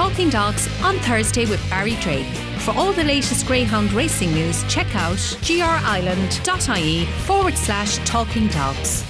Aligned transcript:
Talking 0.00 0.30
Dogs 0.30 0.66
on 0.82 0.96
Thursday 1.00 1.44
with 1.44 1.60
Barry 1.68 1.94
Drake. 1.96 2.24
For 2.60 2.70
all 2.70 2.90
the 2.90 3.04
latest 3.04 3.46
Greyhound 3.46 3.92
racing 3.92 4.32
news, 4.32 4.64
check 4.64 4.86
out 4.96 5.18
grireland.ie 5.18 7.04
forward 7.04 7.54
slash 7.54 7.98
talking 8.08 8.46
dogs. 8.46 9.04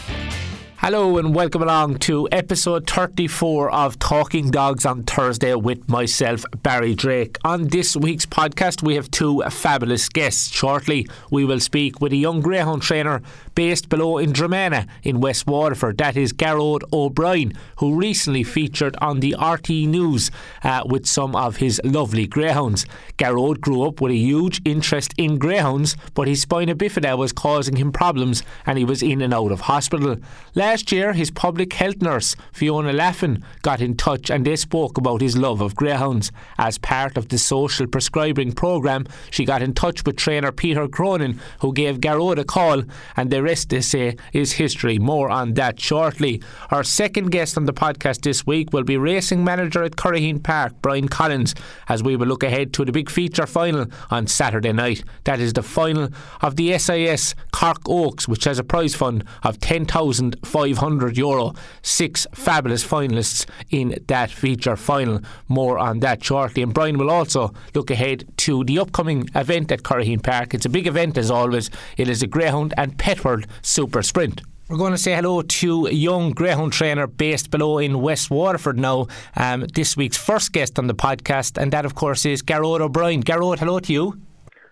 Hello 0.78 1.18
and 1.18 1.32
welcome 1.32 1.62
along 1.62 1.98
to 1.98 2.26
episode 2.32 2.88
34 2.88 3.70
of 3.70 3.98
Talking 3.98 4.50
Dogs 4.50 4.84
on 4.84 5.04
Thursday 5.04 5.54
with 5.54 5.88
myself, 5.88 6.42
Barry 6.62 6.94
Drake. 6.94 7.36
On 7.44 7.68
this 7.68 7.94
week's 7.96 8.24
podcast, 8.24 8.82
we 8.82 8.96
have 8.96 9.10
two 9.10 9.42
fabulous 9.42 10.08
guests. 10.08 10.50
Shortly, 10.50 11.06
we 11.30 11.44
will 11.44 11.60
speak 11.60 12.00
with 12.00 12.12
a 12.12 12.16
young 12.16 12.40
greyhound 12.40 12.80
trainer 12.80 13.22
based 13.60 13.90
below 13.90 14.16
in 14.16 14.32
Dromana 14.32 14.86
in 15.02 15.20
West 15.20 15.46
Waterford. 15.46 15.98
That 15.98 16.16
is 16.16 16.32
Garrod 16.32 16.82
O'Brien, 16.94 17.52
who 17.76 17.94
recently 17.94 18.42
featured 18.42 18.96
on 19.02 19.20
the 19.20 19.36
RTÉ 19.38 19.86
News 19.86 20.30
uh, 20.64 20.82
with 20.86 21.04
some 21.04 21.36
of 21.36 21.56
his 21.56 21.78
lovely 21.84 22.26
greyhounds. 22.26 22.86
Garrod 23.18 23.60
grew 23.60 23.82
up 23.82 24.00
with 24.00 24.12
a 24.12 24.16
huge 24.16 24.62
interest 24.64 25.12
in 25.18 25.36
greyhounds, 25.36 25.94
but 26.14 26.26
his 26.26 26.40
spina 26.40 26.74
bifida 26.74 27.18
was 27.18 27.34
causing 27.34 27.76
him 27.76 27.92
problems 27.92 28.42
and 28.64 28.78
he 28.78 28.84
was 28.86 29.02
in 29.02 29.20
and 29.20 29.34
out 29.34 29.52
of 29.52 29.60
hospital. 29.60 30.16
Last 30.54 30.90
year, 30.90 31.12
his 31.12 31.30
public 31.30 31.74
health 31.74 32.00
nurse, 32.00 32.36
Fiona 32.54 32.94
Laffin, 32.94 33.42
got 33.60 33.82
in 33.82 33.94
touch 33.94 34.30
and 34.30 34.46
they 34.46 34.56
spoke 34.56 34.96
about 34.96 35.20
his 35.20 35.36
love 35.36 35.60
of 35.60 35.76
greyhounds. 35.76 36.32
As 36.56 36.78
part 36.78 37.18
of 37.18 37.28
the 37.28 37.36
social 37.36 37.86
prescribing 37.86 38.52
programme, 38.52 39.06
she 39.30 39.44
got 39.44 39.60
in 39.60 39.74
touch 39.74 40.02
with 40.06 40.16
trainer 40.16 40.50
Peter 40.50 40.88
Cronin, 40.88 41.38
who 41.60 41.74
gave 41.74 42.00
Garrod 42.00 42.38
a 42.38 42.44
call, 42.44 42.84
and 43.18 43.30
the 43.30 43.49
rest, 43.50 43.70
they 43.70 43.78
eh, 43.78 43.80
say, 43.80 44.16
is 44.32 44.52
history. 44.52 44.98
More 44.98 45.28
on 45.28 45.54
that 45.54 45.80
shortly. 45.80 46.40
Our 46.70 46.84
second 46.84 47.30
guest 47.30 47.56
on 47.56 47.64
the 47.64 47.72
podcast 47.72 48.22
this 48.22 48.46
week 48.46 48.72
will 48.72 48.84
be 48.84 48.96
racing 48.96 49.42
manager 49.42 49.82
at 49.82 49.96
Curraheen 49.96 50.40
Park, 50.40 50.72
Brian 50.82 51.08
Collins, 51.08 51.54
as 51.88 52.00
we 52.02 52.14
will 52.14 52.28
look 52.28 52.44
ahead 52.44 52.72
to 52.74 52.84
the 52.84 52.92
big 52.92 53.10
feature 53.10 53.46
final 53.46 53.86
on 54.08 54.28
Saturday 54.28 54.72
night. 54.72 55.02
That 55.24 55.40
is 55.40 55.52
the 55.54 55.64
final 55.64 56.10
of 56.40 56.54
the 56.54 56.78
SIS 56.78 57.34
Cork 57.52 57.82
Oaks, 57.88 58.28
which 58.28 58.44
has 58.44 58.60
a 58.60 58.64
prize 58.64 58.94
fund 58.94 59.24
of 59.42 59.58
€10,500. 59.58 61.56
Six 61.82 62.26
fabulous 62.32 62.86
finalists 62.86 63.46
in 63.70 63.96
that 64.06 64.30
feature 64.30 64.76
final. 64.76 65.20
More 65.48 65.76
on 65.76 65.98
that 66.00 66.22
shortly. 66.22 66.62
And 66.62 66.72
Brian 66.72 66.98
will 66.98 67.10
also 67.10 67.52
look 67.74 67.90
ahead 67.90 68.24
to 68.44 68.62
the 68.64 68.78
upcoming 68.78 69.28
event 69.34 69.72
at 69.72 69.82
Curraheen 69.82 70.22
Park. 70.22 70.54
It's 70.54 70.66
a 70.66 70.76
big 70.78 70.86
event 70.86 71.18
as 71.18 71.30
always. 71.32 71.68
It 71.96 72.08
is 72.08 72.22
a 72.22 72.28
Greyhound 72.28 72.74
and 72.76 72.96
Pet 72.96 73.24
World 73.24 73.39
Super 73.62 74.02
Sprint. 74.02 74.42
We're 74.68 74.78
going 74.78 74.92
to 74.92 74.98
say 74.98 75.14
hello 75.16 75.42
to 75.42 75.86
a 75.86 75.92
young 75.92 76.30
greyhound 76.30 76.72
trainer 76.72 77.08
based 77.08 77.50
below 77.50 77.78
in 77.78 78.00
West 78.00 78.30
Waterford 78.30 78.78
now. 78.78 79.08
Um, 79.34 79.66
this 79.74 79.96
week's 79.96 80.16
first 80.16 80.52
guest 80.52 80.78
on 80.78 80.86
the 80.86 80.94
podcast, 80.94 81.60
and 81.60 81.72
that, 81.72 81.84
of 81.84 81.96
course, 81.96 82.24
is 82.24 82.40
Garrod 82.40 82.80
O'Brien. 82.80 83.20
Garrod, 83.20 83.58
hello 83.58 83.80
to 83.80 83.92
you. 83.92 84.20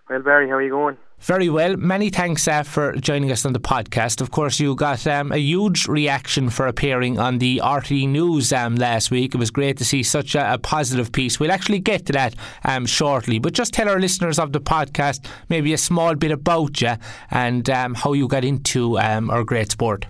Well, 0.08 0.22
Barry, 0.22 0.48
how 0.48 0.54
are 0.54 0.62
you 0.62 0.70
going? 0.70 0.96
Very 1.20 1.48
well. 1.48 1.76
Many 1.76 2.10
thanks 2.10 2.46
uh, 2.46 2.62
for 2.62 2.92
joining 2.92 3.32
us 3.32 3.44
on 3.44 3.52
the 3.52 3.58
podcast. 3.58 4.20
Of 4.20 4.30
course, 4.30 4.60
you 4.60 4.76
got 4.76 5.04
um, 5.06 5.32
a 5.32 5.36
huge 5.36 5.88
reaction 5.88 6.48
for 6.48 6.68
appearing 6.68 7.18
on 7.18 7.38
the 7.38 7.60
RTÉ 7.62 8.08
News 8.08 8.52
um, 8.52 8.76
last 8.76 9.10
week. 9.10 9.34
It 9.34 9.38
was 9.38 9.50
great 9.50 9.76
to 9.78 9.84
see 9.84 10.04
such 10.04 10.36
a, 10.36 10.54
a 10.54 10.58
positive 10.58 11.10
piece. 11.10 11.40
We'll 11.40 11.50
actually 11.50 11.80
get 11.80 12.06
to 12.06 12.12
that 12.12 12.36
um, 12.64 12.86
shortly, 12.86 13.40
but 13.40 13.52
just 13.52 13.74
tell 13.74 13.88
our 13.88 13.98
listeners 13.98 14.38
of 14.38 14.52
the 14.52 14.60
podcast 14.60 15.26
maybe 15.48 15.72
a 15.72 15.78
small 15.78 16.14
bit 16.14 16.30
about 16.30 16.80
you 16.80 16.94
and 17.32 17.68
um, 17.68 17.94
how 17.94 18.12
you 18.12 18.28
got 18.28 18.44
into 18.44 18.96
um, 18.98 19.28
our 19.28 19.42
great 19.42 19.72
sport. 19.72 20.06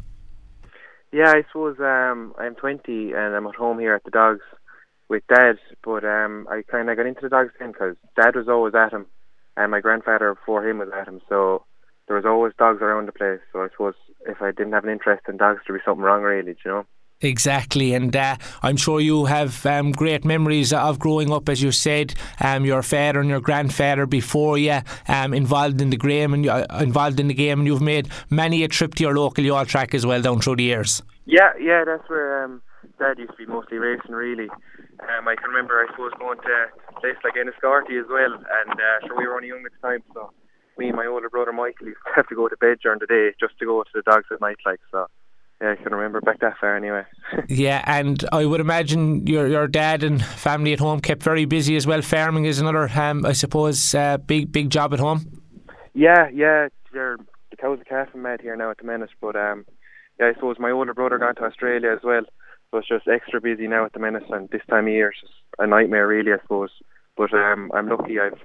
Yeah, 1.10 1.30
I 1.30 1.42
suppose 1.50 1.78
um, 1.80 2.34
I'm 2.38 2.54
20 2.54 3.12
and 3.12 3.34
I'm 3.34 3.46
at 3.46 3.54
home 3.54 3.78
here 3.78 3.94
at 3.94 4.04
the 4.04 4.10
Dogs 4.10 4.42
with 5.08 5.22
Dad, 5.34 5.56
but 5.82 6.04
I 6.04 6.62
kind 6.70 6.90
of 6.90 6.98
got 6.98 7.06
into 7.06 7.22
the 7.22 7.30
Dogs 7.30 7.52
then 7.58 7.72
because 7.72 7.96
Dad 8.14 8.36
was 8.36 8.46
always 8.46 8.74
at 8.74 8.92
him 8.92 9.06
and 9.58 9.70
my 9.70 9.80
grandfather 9.80 10.34
before 10.34 10.66
him 10.66 10.78
was 10.78 10.88
at 10.98 11.08
him. 11.08 11.20
So 11.28 11.64
there 12.06 12.16
was 12.16 12.24
always 12.24 12.52
dogs 12.58 12.80
around 12.80 13.06
the 13.06 13.12
place. 13.12 13.40
So 13.52 13.60
I 13.60 13.68
suppose 13.70 13.94
if 14.26 14.40
I 14.40 14.52
didn't 14.52 14.72
have 14.72 14.84
an 14.84 14.90
interest 14.90 15.24
in 15.28 15.36
dogs, 15.36 15.60
there'd 15.66 15.78
be 15.78 15.84
something 15.84 16.02
wrong, 16.02 16.22
really. 16.22 16.56
you 16.64 16.70
know? 16.70 16.86
Exactly, 17.20 17.94
and 17.94 18.14
uh, 18.14 18.36
I'm 18.62 18.76
sure 18.76 19.00
you 19.00 19.24
have 19.24 19.66
um, 19.66 19.90
great 19.90 20.24
memories 20.24 20.72
of 20.72 21.00
growing 21.00 21.32
up, 21.32 21.48
as 21.48 21.60
you 21.60 21.72
said, 21.72 22.14
um, 22.40 22.64
your 22.64 22.80
father 22.80 23.18
and 23.18 23.28
your 23.28 23.40
grandfather 23.40 24.06
before 24.06 24.56
you 24.56 24.78
um, 25.08 25.34
involved 25.34 25.80
in 25.80 25.90
the 25.90 25.96
game 25.96 26.32
and 26.32 26.46
uh, 26.46 26.64
involved 26.78 27.18
in 27.18 27.26
the 27.26 27.34
game, 27.34 27.58
and 27.58 27.66
you've 27.66 27.82
made 27.82 28.08
many 28.30 28.62
a 28.62 28.68
trip 28.68 28.94
to 28.94 29.02
your 29.02 29.16
local 29.16 29.42
Youghal 29.42 29.66
track 29.66 29.94
as 29.94 30.06
well 30.06 30.22
down 30.22 30.40
through 30.40 30.56
the 30.56 30.62
years. 30.62 31.02
Yeah, 31.26 31.50
yeah, 31.60 31.82
that's 31.84 32.08
where 32.08 32.44
um, 32.44 32.62
Dad 33.00 33.18
used 33.18 33.32
to 33.32 33.36
be 33.36 33.46
mostly 33.46 33.78
racing, 33.78 34.12
really. 34.12 34.48
Um, 35.00 35.28
I 35.28 35.36
can 35.36 35.50
remember, 35.50 35.78
I 35.78 35.90
suppose, 35.92 36.12
going 36.18 36.38
to 36.38 36.68
a 36.96 37.00
place 37.00 37.16
like 37.22 37.34
Enniscorthy 37.34 38.00
as 38.00 38.06
well, 38.10 38.34
and 38.34 38.72
uh, 38.72 39.06
sure 39.06 39.16
we 39.16 39.26
were 39.26 39.34
only 39.34 39.48
young 39.48 39.64
at 39.64 39.72
the 39.72 39.86
time, 39.86 40.02
so 40.12 40.32
me 40.76 40.88
and 40.88 40.96
my 40.96 41.06
older 41.06 41.28
brother 41.28 41.52
Michael 41.52 41.86
used 41.86 41.98
to 42.06 42.12
have 42.16 42.28
to 42.28 42.34
go 42.34 42.48
to 42.48 42.56
bed 42.56 42.78
during 42.82 42.98
the 43.00 43.06
day 43.06 43.30
just 43.38 43.58
to 43.58 43.66
go 43.66 43.82
to 43.82 43.90
the 43.94 44.02
dogs 44.02 44.26
at 44.32 44.40
night, 44.40 44.56
like 44.64 44.80
so. 44.90 45.06
Yeah, 45.60 45.72
I 45.72 45.82
can 45.82 45.92
remember 45.92 46.20
back 46.20 46.38
that 46.40 46.56
far 46.60 46.76
anyway. 46.76 47.02
yeah, 47.48 47.82
and 47.84 48.24
I 48.30 48.44
would 48.44 48.60
imagine 48.60 49.26
your 49.26 49.48
your 49.48 49.66
dad 49.66 50.04
and 50.04 50.24
family 50.24 50.72
at 50.72 50.78
home 50.78 51.00
kept 51.00 51.22
very 51.22 51.46
busy 51.46 51.74
as 51.74 51.84
well. 51.84 52.00
Farming 52.00 52.44
is 52.44 52.60
another, 52.60 52.88
um, 52.94 53.26
I 53.26 53.32
suppose, 53.32 53.92
uh, 53.92 54.18
big 54.18 54.52
big 54.52 54.70
job 54.70 54.94
at 54.94 55.00
home. 55.00 55.42
Yeah, 55.94 56.28
yeah, 56.32 56.68
the 56.92 57.16
cows 57.60 57.80
are 57.80 57.84
calving 57.84 58.22
mad 58.22 58.40
here 58.40 58.56
now 58.56 58.70
at 58.70 58.78
the 58.78 58.84
minute, 58.84 59.10
but 59.20 59.34
um, 59.34 59.64
yeah, 60.20 60.26
I 60.26 60.34
suppose 60.34 60.56
my 60.60 60.70
older 60.70 60.94
brother 60.94 61.18
got 61.18 61.36
to 61.38 61.44
Australia 61.44 61.90
as 61.90 62.04
well, 62.04 62.22
so 62.70 62.78
it's 62.78 62.88
just 62.88 63.08
extra 63.08 63.40
busy 63.40 63.66
now 63.66 63.84
at 63.84 63.92
the 63.92 63.98
minute, 63.98 64.24
and 64.30 64.48
this 64.50 64.62
time 64.68 64.86
of 64.86 64.92
year 64.92 65.10
it's 65.10 65.20
just 65.20 65.32
a 65.58 65.66
nightmare, 65.66 66.06
really, 66.06 66.32
I 66.32 66.38
suppose. 66.42 66.70
But 67.16 67.32
um, 67.32 67.70
I'm 67.74 67.88
lucky 67.88 68.20
I've 68.20 68.38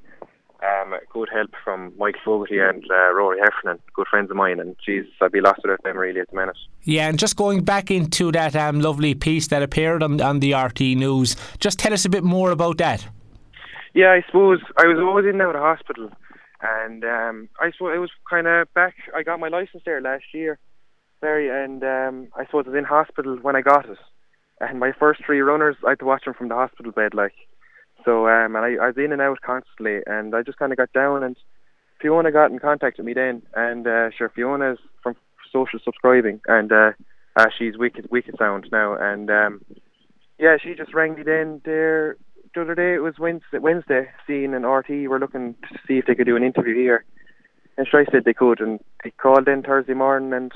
um, 0.63 0.95
good 1.11 1.29
help 1.31 1.51
from 1.63 1.93
Mike 1.97 2.15
Fogarty 2.23 2.59
and 2.59 2.83
uh, 2.89 3.13
Rory 3.13 3.39
Heffernan, 3.39 3.79
good 3.93 4.07
friends 4.07 4.31
of 4.31 4.37
mine, 4.37 4.59
and 4.59 4.75
Jesus, 4.83 5.11
I'd 5.21 5.31
be 5.31 5.41
lost 5.41 5.59
without 5.63 5.83
them 5.83 5.97
really 5.97 6.21
at 6.21 6.29
the 6.29 6.37
minute. 6.37 6.57
Yeah, 6.83 7.09
and 7.09 7.19
just 7.19 7.35
going 7.35 7.63
back 7.63 7.91
into 7.91 8.31
that 8.31 8.55
um, 8.55 8.79
lovely 8.79 9.13
piece 9.13 9.47
that 9.47 9.61
appeared 9.61 10.01
on, 10.01 10.21
on 10.21 10.39
the 10.39 10.51
RTÉ 10.51 10.95
News, 10.95 11.35
just 11.59 11.79
tell 11.79 11.93
us 11.93 12.05
a 12.05 12.09
bit 12.09 12.23
more 12.23 12.51
about 12.51 12.77
that. 12.77 13.05
Yeah, 13.93 14.11
I 14.11 14.23
suppose 14.25 14.59
I 14.77 14.87
was 14.87 14.97
always 14.99 15.25
in 15.25 15.31
and 15.31 15.41
out 15.41 15.55
of 15.55 15.61
hospital, 15.61 16.09
and 16.61 17.03
um, 17.03 17.49
I 17.59 17.71
suppose 17.71 17.95
it 17.95 17.99
was 17.99 18.11
kind 18.29 18.47
of 18.47 18.73
back. 18.73 18.95
I 19.13 19.23
got 19.23 19.39
my 19.39 19.49
license 19.49 19.83
there 19.85 20.01
last 20.01 20.23
year, 20.33 20.59
very, 21.19 21.49
and 21.49 21.83
um, 21.83 22.27
I 22.37 22.45
suppose 22.45 22.65
I 22.67 22.69
was 22.69 22.77
in 22.77 22.85
hospital 22.85 23.37
when 23.41 23.57
I 23.57 23.61
got 23.61 23.89
it 23.89 23.97
and 24.59 24.79
my 24.79 24.91
first 24.97 25.21
three 25.25 25.41
runners, 25.41 25.75
I 25.85 25.91
had 25.91 25.99
to 25.99 26.05
watch 26.05 26.25
them 26.25 26.33
from 26.33 26.49
the 26.49 26.55
hospital 26.55 26.91
bed, 26.91 27.13
like. 27.13 27.33
So, 28.05 28.27
um, 28.27 28.55
and 28.55 28.65
I, 28.65 28.83
I 28.83 28.87
was 28.87 28.97
in 28.97 29.13
and 29.13 29.21
out 29.21 29.39
constantly, 29.41 29.99
and 30.05 30.35
I 30.35 30.41
just 30.41 30.59
kind 30.59 30.73
of 30.73 30.77
got 30.77 30.91
down, 30.91 31.23
and 31.23 31.37
Fiona 32.01 32.31
got 32.31 32.51
in 32.51 32.59
contact 32.59 32.97
with 32.97 33.05
me 33.05 33.13
then, 33.13 33.41
and 33.55 33.87
uh, 33.87 34.09
sure, 34.17 34.29
Fiona's 34.29 34.77
from 35.01 35.15
social 35.53 35.79
prescribing, 35.79 36.41
and 36.47 36.71
uh, 36.71 36.91
uh, 37.37 37.45
she's 37.57 37.77
wicked, 37.77 38.09
wicked 38.11 38.35
sound 38.37 38.67
now, 38.71 38.95
and 38.99 39.29
um, 39.29 39.61
yeah, 40.37 40.57
she 40.61 40.73
just 40.73 40.93
rang 40.93 41.15
me 41.15 41.23
then 41.23 41.61
there 41.63 42.17
the 42.53 42.61
other 42.61 42.75
day. 42.75 42.95
It 42.95 43.03
was 43.03 43.19
Wednesday, 43.19 43.59
Wednesday, 43.59 44.09
seeing 44.27 44.53
an 44.53 44.63
RTÉ. 44.63 45.07
We're 45.07 45.19
looking 45.19 45.55
to 45.69 45.79
see 45.87 45.97
if 45.97 46.05
they 46.05 46.15
could 46.15 46.27
do 46.27 46.35
an 46.35 46.43
interview 46.43 46.75
here, 46.75 47.05
and 47.77 47.87
sure, 47.87 48.01
I 48.01 48.11
said 48.11 48.25
they 48.25 48.33
could, 48.33 48.59
and 48.59 48.81
they 49.03 49.11
called 49.11 49.47
in 49.47 49.63
Thursday 49.63 49.93
morning, 49.93 50.33
and 50.33 50.51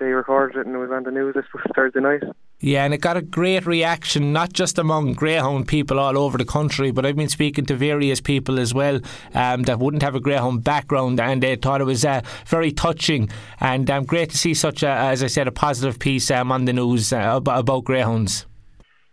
they 0.00 0.06
recorded 0.06 0.58
it, 0.58 0.66
and 0.66 0.74
it 0.74 0.78
was 0.78 0.90
on 0.90 1.04
the 1.04 1.12
news. 1.12 1.34
this 1.34 1.44
Thursday 1.76 2.00
night. 2.00 2.24
Yeah, 2.60 2.84
and 2.84 2.92
it 2.92 3.00
got 3.00 3.16
a 3.16 3.22
great 3.22 3.66
reaction, 3.66 4.32
not 4.32 4.52
just 4.52 4.78
among 4.78 5.12
greyhound 5.12 5.68
people 5.68 6.00
all 6.00 6.18
over 6.18 6.36
the 6.36 6.44
country, 6.44 6.90
but 6.90 7.06
I've 7.06 7.14
been 7.14 7.28
speaking 7.28 7.64
to 7.66 7.76
various 7.76 8.20
people 8.20 8.58
as 8.58 8.74
well 8.74 9.00
um, 9.32 9.62
that 9.62 9.78
wouldn't 9.78 10.02
have 10.02 10.16
a 10.16 10.20
greyhound 10.20 10.64
background, 10.64 11.20
and 11.20 11.40
they 11.40 11.54
thought 11.54 11.80
it 11.80 11.84
was 11.84 12.04
uh, 12.04 12.22
very 12.46 12.72
touching 12.72 13.30
and 13.60 13.88
um, 13.88 14.04
great 14.04 14.30
to 14.30 14.38
see 14.38 14.54
such, 14.54 14.82
a, 14.82 14.88
as 14.88 15.22
I 15.22 15.28
said, 15.28 15.46
a 15.46 15.52
positive 15.52 16.00
piece 16.00 16.32
um, 16.32 16.50
on 16.50 16.64
the 16.64 16.72
news 16.72 17.12
uh, 17.12 17.34
about, 17.36 17.60
about 17.60 17.84
greyhounds. 17.84 18.44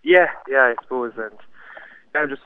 Yeah, 0.02 0.28
yeah, 0.50 0.74
I 0.74 0.76
suppose, 0.82 1.14
and 1.16 1.34
I'm 2.16 2.30
just 2.30 2.42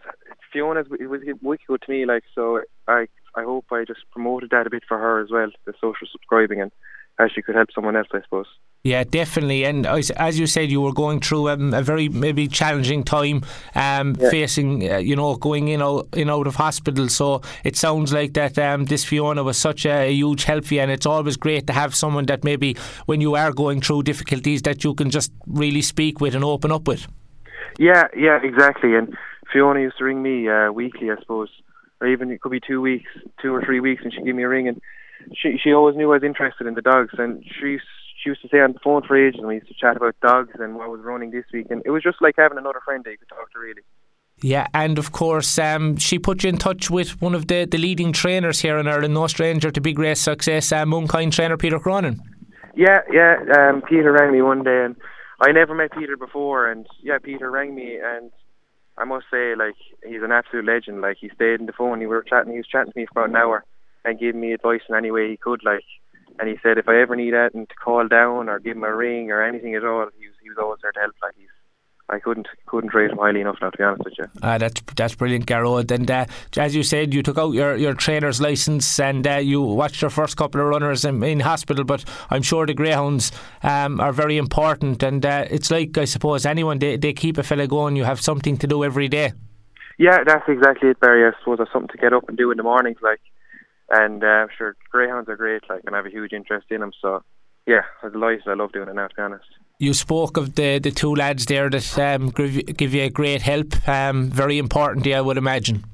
Fiona's 0.52 0.88
it 1.00 1.10
was 1.10 1.22
wicked 1.42 1.68
good 1.68 1.82
to 1.84 1.92
me, 1.92 2.06
like 2.06 2.24
so. 2.34 2.62
I 2.88 3.08
I 3.36 3.44
hope 3.44 3.66
I 3.72 3.86
just 3.86 4.02
promoted 4.12 4.50
that 4.50 4.68
a 4.68 4.70
bit 4.70 4.84
for 4.88 4.98
her 4.98 5.22
as 5.22 5.30
well, 5.32 5.50
the 5.66 5.74
social 5.74 6.08
prescribing 6.12 6.62
and 6.62 6.72
as 7.20 7.32
she 7.34 7.42
could 7.42 7.56
help 7.56 7.70
someone 7.74 7.96
else, 7.96 8.08
I 8.14 8.22
suppose. 8.22 8.48
Yeah, 8.84 9.04
definitely. 9.04 9.66
And 9.66 9.86
as 9.86 10.40
you 10.40 10.48
said, 10.48 10.72
you 10.72 10.80
were 10.80 10.94
going 10.94 11.20
through 11.20 11.50
um, 11.50 11.74
a 11.74 11.82
very 11.82 12.08
maybe 12.08 12.48
challenging 12.48 13.04
time, 13.04 13.44
um, 13.76 14.16
yeah. 14.18 14.30
facing 14.30 14.90
uh, 14.90 14.98
you 14.98 15.18
know 15.18 15.36
going 15.36 15.68
in 15.68 15.82
out, 15.82 16.08
in 16.14 16.30
out 16.30 16.48
of 16.48 16.56
hospital. 16.56 17.10
So 17.10 17.42
it 17.66 17.76
sounds 17.76 18.14
like 18.14 18.36
that 18.36 18.58
um, 18.58 18.86
this 18.86 19.04
Fiona 19.04 19.44
was 19.44 19.58
such 19.58 19.86
a, 19.86 20.08
a, 20.08 20.14
huge 20.14 20.46
help 20.46 20.64
for 20.64 20.76
you, 20.76 20.80
and 20.80 20.92
it's 20.92 21.06
always 21.06 21.36
great 21.36 21.68
to 21.68 21.74
have 21.74 21.94
someone 21.94 22.26
that 22.28 22.46
maybe 22.46 22.78
when 23.06 23.20
you 23.20 23.36
are 23.36 23.52
going 23.52 23.82
through 23.82 24.04
difficulties 24.04 24.62
that 24.62 24.86
you 24.86 24.94
can 24.94 25.10
just 25.10 25.34
really 25.46 25.82
speak 25.82 26.22
with 26.22 26.34
and 26.34 26.46
open 26.46 26.72
up 26.72 26.88
with. 26.88 27.06
Yeah, 27.78 28.08
yeah, 28.16 28.40
exactly. 28.42 28.96
And 28.96 29.14
Fiona 29.52 29.82
used 29.82 29.98
to 29.98 30.06
ring 30.06 30.24
me 30.24 30.48
uh, 30.48 30.72
weekly, 30.72 31.12
I 31.12 31.20
suppose, 31.20 31.50
or 32.00 32.08
even 32.08 32.32
it 32.32 32.40
could 32.40 32.54
be 32.54 32.62
two 32.66 32.80
weeks, 32.80 33.10
two 33.42 33.54
or 33.54 33.62
three 33.62 33.82
weeks, 33.82 34.04
and 34.06 34.14
she'd 34.14 34.24
give 34.24 34.38
me 34.38 34.44
a 34.44 34.50
ring 34.50 34.70
and 34.70 34.82
she 35.36 35.58
she 35.62 35.74
always 35.74 35.96
knew 35.96 36.12
I 36.12 36.16
was 36.16 36.24
interested 36.24 36.68
in 36.68 36.76
the 36.76 36.82
dogs, 36.82 37.14
and 37.18 37.44
she 37.44 37.80
she 38.22 38.30
used 38.30 38.42
to 38.42 38.48
stay 38.48 38.60
on 38.60 38.74
the 38.74 38.80
phone 38.80 39.04
for 39.04 39.16
ages, 39.16 39.40
and 39.40 39.48
we 39.48 39.56
used 39.56 39.68
to 39.68 39.74
chat 39.74 39.98
about 39.98 40.16
dogs 40.22 40.52
and 40.60 40.76
what 40.76 40.90
was 40.90 41.02
running 41.02 41.32
this 41.32 41.46
week, 41.54 41.68
and 41.70 41.82
it 41.86 41.92
was 41.92 42.04
just 42.04 42.22
like 42.22 42.36
having 42.38 42.58
another 42.58 42.82
friend 42.84 43.04
that 43.04 43.12
you 43.12 43.18
could 43.18 43.30
talk 43.30 43.52
to, 43.52 43.60
really. 43.60 43.82
Yeah, 44.42 44.68
and 44.74 44.98
of 44.98 45.12
course, 45.12 45.60
um, 45.60 45.98
she 45.98 46.18
put 46.18 46.44
you 46.44 46.50
in 46.50 46.58
touch 46.58 46.90
with 46.90 47.22
one 47.22 47.36
of 47.36 47.48
the, 47.48 47.66
the 47.66 47.78
leading 47.78 48.14
trainers 48.14 48.62
here 48.62 48.78
in 48.78 48.88
Ireland, 48.88 49.14
no 49.14 49.28
stranger 49.28 49.70
to 49.70 49.82
big 49.82 50.00
race 50.00 50.22
success, 50.22 50.72
uh, 50.72 50.86
Moonkind 50.86 51.34
trainer 51.34 51.58
Peter 51.58 51.80
Cronin. 51.80 52.22
Yeah, 52.76 53.00
yeah. 53.12 53.36
Um, 53.58 53.82
Peter 53.82 54.14
rang 54.14 54.32
me 54.32 54.42
one 54.42 54.64
day, 54.64 54.86
and 54.86 54.96
I 55.42 55.52
never 55.52 55.76
met 55.76 55.92
Peter 55.92 56.16
before, 56.16 56.70
and 56.70 56.88
yeah, 57.02 57.18
Peter 57.22 57.52
rang 57.52 57.76
me, 57.76 57.98
and 58.02 58.32
I 58.98 59.04
must 59.04 59.26
say, 59.32 59.56
like, 59.56 59.76
he's 60.08 60.24
an 60.24 60.32
absolute 60.32 60.66
legend. 60.66 61.02
Like, 61.02 61.18
he 61.20 61.30
stayed 61.36 61.60
in 61.60 61.66
the 61.66 61.74
phone. 61.74 62.00
We 62.00 62.08
were 62.08 62.24
chatting. 62.24 62.54
He 62.54 62.60
was 62.60 62.68
chatting 62.68 62.94
to 62.94 63.00
me 63.00 63.08
for 63.12 63.24
about 63.24 63.30
an 63.30 63.36
hour 63.36 63.66
and 64.06 64.20
giving 64.20 64.42
me 64.42 64.54
advice 64.54 64.82
in 64.88 64.96
any 64.96 65.12
way 65.12 65.30
he 65.30 65.38
could. 65.38 65.62
Like, 65.64 65.84
and 66.40 66.50
he 66.50 66.56
said 66.64 66.78
if 66.78 66.88
I 66.88 67.02
ever 67.02 67.16
need 67.16 67.34
anything 67.34 67.68
to 67.68 67.76
call 67.76 68.08
down 68.08 68.50
or 68.50 68.60
give 68.60 68.78
him 68.78 68.84
a 68.84 68.96
ring 68.96 69.32
or 69.32 69.44
anything 69.44 69.76
at 69.76 69.86
all, 69.86 70.08
he 70.18 70.28
was 70.28 70.36
he 70.42 70.50
was 70.50 70.58
always 70.60 70.80
there 70.82 70.92
to 70.92 71.00
help. 71.00 71.16
Like, 71.22 71.36
he's 71.38 71.50
I 72.10 72.20
couldn't 72.20 72.48
couldn't 72.66 72.94
rate 72.94 73.12
him 73.12 73.18
highly 73.18 73.42
enough 73.42 73.58
now, 73.62 73.70
to 73.70 73.78
be 73.78 73.84
honest 73.84 74.04
with 74.04 74.14
you. 74.18 74.26
Uh, 74.42 74.58
that's 74.58 74.82
that's 74.96 75.16
brilliant, 75.16 75.46
Garrod. 75.46 75.92
And 75.92 76.10
uh, 76.10 76.26
as 76.58 76.76
you 76.76 76.82
said, 76.82 77.14
you 77.14 77.22
took 77.22 77.38
out 77.38 77.54
your, 77.54 77.76
your 77.76 77.94
trainer's 77.94 78.42
license 78.42 79.00
and 79.00 79.28
uh, 79.28 79.36
you 79.36 79.62
watched 79.62 80.02
your 80.02 80.10
first 80.10 80.36
couple 80.36 80.60
of 80.60 80.68
runners 80.68 81.06
in, 81.06 81.24
in 81.24 81.40
hospital. 81.40 81.84
But 81.84 82.04
I'm 82.30 82.42
sure 82.42 82.66
the 82.66 82.74
greyhounds 82.74 83.32
um, 83.62 84.00
are 84.00 84.12
very 84.12 84.38
important, 84.38 85.04
and 85.04 85.24
uh, 85.26 85.46
it's 85.50 85.70
like 85.70 85.98
I 85.98 86.06
suppose 86.06 86.46
anyone 86.46 86.80
they 86.80 86.98
they 86.98 87.14
keep 87.14 87.38
a 87.38 87.44
fella 87.44 87.68
going. 87.68 87.96
You 87.96 88.06
have 88.06 88.20
something 88.20 88.58
to 88.58 88.68
do 88.68 88.84
every 88.84 89.08
day. 89.08 89.34
Yeah, 90.00 90.24
that's 90.26 90.48
exactly 90.48 90.90
it, 90.90 91.00
Barry. 91.00 91.28
I 91.28 91.38
suppose 91.40 91.58
there's 91.58 91.70
something 91.72 91.90
to 91.90 91.98
get 91.98 92.14
up 92.14 92.28
and 92.28 92.38
do 92.38 92.52
in 92.52 92.58
the 92.58 92.64
mornings, 92.64 92.98
like. 93.02 93.20
And 93.92 94.24
uh, 94.24 94.48
sure, 94.58 94.76
greyhounds 94.92 95.30
are 95.30 95.36
great, 95.36 95.64
like, 95.70 95.82
and 95.86 95.96
I 95.96 96.00
have 96.00 96.06
a 96.06 96.12
huge 96.12 96.34
interest 96.34 96.68
in 96.70 96.82
them. 96.82 96.92
So, 97.02 97.24
yeah, 97.66 97.82
I'm 98.04 98.12
delighted. 98.12 98.48
I 98.48 98.54
love 98.54 98.72
doing 98.72 98.90
it 98.90 98.96
now, 98.96 99.08
to 99.08 99.16
be 99.16 99.22
honest 99.22 99.46
you 99.80 99.94
spoke 99.94 100.36
of 100.36 100.56
the, 100.56 100.78
the 100.80 100.92
two 100.92 101.16
lads 101.16 101.46
there 101.46 101.70
that 101.70 101.98
um, 101.98 102.30
give, 102.30 102.78
give 102.78 102.94
you 102.94 103.04
a 103.04 103.10
great 103.10 103.42
help. 103.42 103.88
Um, 103.88 104.30
very 104.30 104.58
important, 104.58 105.06
yeah, 105.06 105.18
I 105.18 105.22
would 105.22 105.38
imagine. 105.38 105.86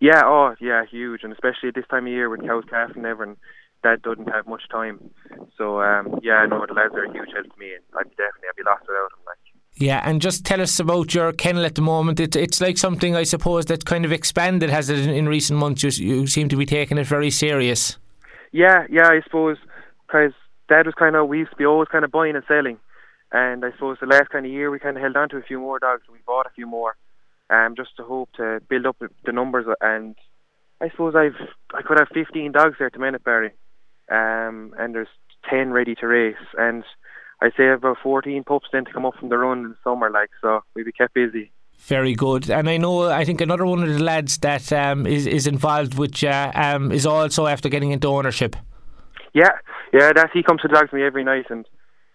Yeah, 0.00 0.22
oh, 0.24 0.54
yeah, 0.58 0.84
huge, 0.90 1.22
and 1.22 1.32
especially 1.32 1.68
at 1.68 1.74
this 1.74 1.84
time 1.90 2.06
of 2.06 2.12
year 2.12 2.30
with 2.30 2.40
cows, 2.40 2.64
calf, 2.68 2.92
and 2.96 3.04
everything, 3.04 3.36
Dad 3.82 4.00
doesn't 4.00 4.32
have 4.32 4.46
much 4.46 4.62
time. 4.70 5.10
So, 5.56 5.82
um, 5.82 6.18
yeah, 6.22 6.46
no, 6.48 6.64
the 6.66 6.72
lads 6.72 6.94
are 6.94 7.04
a 7.04 7.12
huge 7.12 7.28
help 7.34 7.52
to 7.52 7.60
me, 7.60 7.74
and 7.74 7.84
I'd 7.98 8.08
definitely 8.10 8.48
I'd 8.48 8.56
be 8.56 8.62
lost 8.64 8.84
without 8.88 9.10
them. 9.10 9.20
Like. 9.26 9.49
Yeah, 9.80 10.02
and 10.04 10.20
just 10.20 10.44
tell 10.44 10.60
us 10.60 10.78
about 10.78 11.14
your 11.14 11.32
kennel 11.32 11.64
at 11.64 11.74
the 11.74 11.80
moment. 11.80 12.20
It, 12.20 12.36
it's 12.36 12.60
like 12.60 12.76
something 12.76 13.16
I 13.16 13.22
suppose 13.22 13.64
that 13.66 13.86
kind 13.86 14.04
of 14.04 14.12
expanded, 14.12 14.68
has 14.68 14.90
it, 14.90 14.98
in, 14.98 15.08
in 15.08 15.26
recent 15.26 15.58
months? 15.58 15.82
You, 15.82 15.90
you 16.04 16.26
seem 16.26 16.50
to 16.50 16.56
be 16.56 16.66
taking 16.66 16.98
it 16.98 17.06
very 17.06 17.30
serious. 17.30 17.96
Yeah, 18.52 18.86
yeah, 18.90 19.08
I 19.08 19.22
suppose 19.24 19.56
because 20.06 20.32
Dad 20.68 20.84
was 20.84 20.94
kind 20.94 21.16
of 21.16 21.28
we 21.28 21.38
used 21.38 21.52
to 21.52 21.56
be 21.56 21.64
always 21.64 21.88
kind 21.88 22.04
of 22.04 22.10
buying 22.10 22.36
and 22.36 22.44
selling, 22.46 22.78
and 23.32 23.64
I 23.64 23.72
suppose 23.72 23.96
the 24.00 24.06
last 24.06 24.28
kind 24.28 24.44
of 24.44 24.52
year 24.52 24.70
we 24.70 24.78
kind 24.78 24.98
of 24.98 25.02
held 25.02 25.16
on 25.16 25.30
to 25.30 25.38
a 25.38 25.42
few 25.42 25.58
more 25.58 25.78
dogs. 25.78 26.02
We 26.12 26.18
bought 26.26 26.46
a 26.46 26.54
few 26.54 26.66
more, 26.66 26.94
um, 27.48 27.74
just 27.74 27.96
to 27.96 28.02
hope 28.02 28.28
to 28.36 28.60
build 28.68 28.84
up 28.84 28.96
the 29.24 29.32
numbers. 29.32 29.64
And 29.80 30.14
I 30.82 30.90
suppose 30.90 31.14
I've 31.16 31.40
I 31.72 31.80
could 31.80 31.98
have 31.98 32.08
15 32.12 32.52
dogs 32.52 32.76
there 32.78 32.90
to 32.90 32.98
minute 32.98 33.24
Barry, 33.24 33.52
um, 34.10 34.74
and 34.78 34.94
there's 34.94 35.08
10 35.48 35.70
ready 35.70 35.94
to 35.94 36.06
race. 36.06 36.36
And 36.58 36.84
I 37.42 37.50
say 37.56 37.68
about 37.68 37.98
14 38.02 38.44
pups 38.44 38.68
then 38.72 38.84
to 38.84 38.92
come 38.92 39.06
up 39.06 39.14
from 39.18 39.30
the 39.30 39.38
run 39.38 39.58
in 39.58 39.68
the 39.70 39.76
summer, 39.82 40.10
like 40.10 40.30
so. 40.40 40.62
We 40.74 40.82
be 40.82 40.92
kept 40.92 41.14
busy. 41.14 41.50
Very 41.78 42.14
good, 42.14 42.50
and 42.50 42.68
I 42.68 42.76
know 42.76 43.08
I 43.08 43.24
think 43.24 43.40
another 43.40 43.64
one 43.64 43.82
of 43.82 43.88
the 43.88 44.02
lads 44.02 44.36
that 44.38 44.70
um, 44.70 45.06
is 45.06 45.26
is 45.26 45.46
involved 45.46 45.94
with 45.94 46.22
uh, 46.22 46.52
um, 46.54 46.92
is 46.92 47.06
also 47.06 47.46
after 47.46 47.70
getting 47.70 47.90
into 47.90 48.08
ownership. 48.08 48.54
Yeah, 49.32 49.52
yeah, 49.92 50.12
that's 50.14 50.32
he 50.34 50.42
comes 50.42 50.60
to 50.60 50.68
dogs 50.68 50.92
me 50.92 51.02
every 51.02 51.24
night, 51.24 51.46
and 51.48 51.66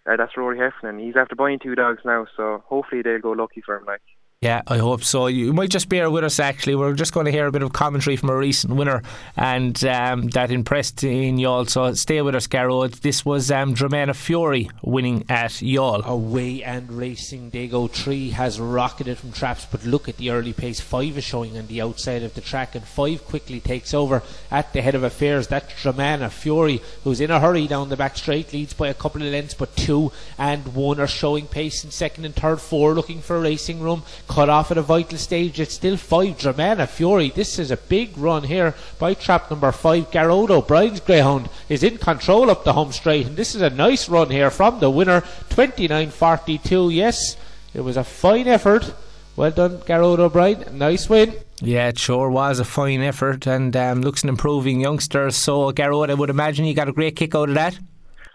uh, 0.07 0.17
that's 0.17 0.37
Rory 0.37 0.59
Heffernan. 0.59 0.99
He's 1.03 1.15
after 1.15 1.35
buying 1.35 1.57
two 1.57 1.73
dogs 1.73 2.01
now, 2.05 2.27
so 2.37 2.63
hopefully 2.67 3.01
they'll 3.01 3.19
go 3.19 3.31
lucky 3.31 3.61
for 3.61 3.77
him. 3.77 3.85
Like. 3.85 4.01
Yeah, 4.41 4.61
I 4.67 4.77
hope 4.77 5.03
so. 5.03 5.27
You 5.27 5.53
might 5.53 5.69
just 5.69 5.89
bear 5.89 6.11
with 6.11 6.23
us. 6.23 6.39
Actually, 6.39 6.75
we're 6.75 6.93
just 6.93 7.13
going 7.13 7.25
to 7.25 7.31
hear 7.31 7.47
a 7.47 7.51
bit 7.51 7.63
of 7.63 7.71
commentary 7.73 8.15
from 8.15 8.29
a 8.29 8.35
recent 8.35 8.75
winner, 8.75 9.01
and 9.37 9.81
um, 9.85 10.27
that 10.29 10.51
impressed 10.51 11.03
in 11.03 11.37
Youghal. 11.37 11.69
So 11.69 11.93
stay 11.93 12.21
with 12.21 12.35
us, 12.35 12.45
Garrod. 12.45 13.01
This 13.01 13.25
was 13.25 13.49
um, 13.49 13.73
Dromana 13.73 14.13
Fury 14.13 14.69
winning 14.83 15.23
at 15.29 15.51
Youghal. 15.51 16.03
Away 16.03 16.61
and 16.63 16.91
racing, 16.91 17.49
Dago 17.49 17.71
go. 17.71 17.87
Three 17.87 18.31
has 18.31 18.59
rocketed 18.59 19.17
from 19.17 19.31
traps, 19.31 19.65
but 19.71 19.85
look 19.85 20.09
at 20.09 20.17
the 20.17 20.29
early 20.29 20.53
pace. 20.53 20.81
Five 20.81 21.17
is 21.17 21.23
showing 21.23 21.57
on 21.57 21.67
the 21.67 21.81
outside 21.81 22.21
of 22.21 22.35
the 22.35 22.41
track, 22.41 22.75
and 22.75 22.83
five 22.83 23.25
quickly 23.25 23.61
takes 23.61 23.93
over 23.93 24.21
at 24.51 24.73
the 24.73 24.81
head 24.81 24.95
of 24.95 25.03
affairs. 25.03 25.47
That's 25.47 25.73
Dromana 25.81 26.29
Fury, 26.29 26.81
who's 27.03 27.21
in 27.21 27.31
a 27.31 27.39
hurry 27.39 27.67
down 27.67 27.89
the 27.89 27.97
back 27.97 28.17
straight, 28.17 28.51
leads 28.53 28.73
by 28.73 28.89
a 28.89 28.93
couple 28.93 29.23
of 29.23 29.31
lengths, 29.31 29.53
but 29.53 29.75
two 29.77 30.11
and 30.37 30.75
one 30.75 30.99
are 30.99 31.07
showing 31.07 31.47
pace 31.47 31.83
in 31.83 31.89
second 31.89 32.25
and 32.25 32.35
third. 32.35 32.59
Four 32.59 32.93
looking 32.93 33.21
for 33.21 33.39
racing 33.39 33.79
room 33.79 34.03
cut 34.35 34.49
off 34.49 34.69
at 34.69 34.77
a 34.77 34.81
vital 34.81 35.17
stage. 35.17 35.61
It's 35.61 35.75
still 35.75 35.95
five. 35.95 36.37
Dromana 36.37 36.89
Fury. 36.89 37.29
This 37.29 37.57
is 37.57 37.71
a 37.71 37.77
big 37.77 38.17
run 38.17 38.43
here 38.43 38.75
by 38.99 39.13
trap 39.13 39.49
number 39.49 39.71
five. 39.71 40.11
Garrod 40.11 40.49
O'Brien's 40.49 40.99
Greyhound 40.99 41.47
is 41.69 41.83
in 41.83 41.97
control 41.97 42.49
up 42.49 42.65
the 42.65 42.73
home 42.73 42.91
straight, 42.91 43.27
and 43.27 43.37
this 43.37 43.55
is 43.55 43.61
a 43.61 43.69
nice 43.69 44.09
run 44.09 44.29
here 44.29 44.51
from 44.51 44.81
the 44.81 44.89
winner. 44.89 45.21
29.42. 45.51 46.93
Yes, 46.93 47.37
it 47.73 47.79
was 47.79 47.95
a 47.95 48.03
fine 48.03 48.45
effort. 48.45 48.93
Well 49.37 49.51
done, 49.51 49.77
Garrod 49.85 50.19
O'Brien. 50.19 50.77
Nice 50.77 51.07
win. 51.07 51.33
Yeah, 51.61 51.87
it 51.87 51.97
sure 51.97 52.29
was 52.29 52.59
a 52.59 52.65
fine 52.65 52.99
effort 52.99 53.47
and 53.47 53.73
um, 53.77 54.01
looks 54.01 54.23
an 54.23 54.27
improving 54.27 54.81
youngster. 54.81 55.31
So, 55.31 55.71
Garrod, 55.71 56.09
I 56.09 56.13
would 56.13 56.29
imagine 56.29 56.65
you 56.65 56.73
got 56.73 56.89
a 56.89 56.93
great 56.93 57.15
kick 57.15 57.35
out 57.35 57.47
of 57.47 57.55
that. 57.55 57.79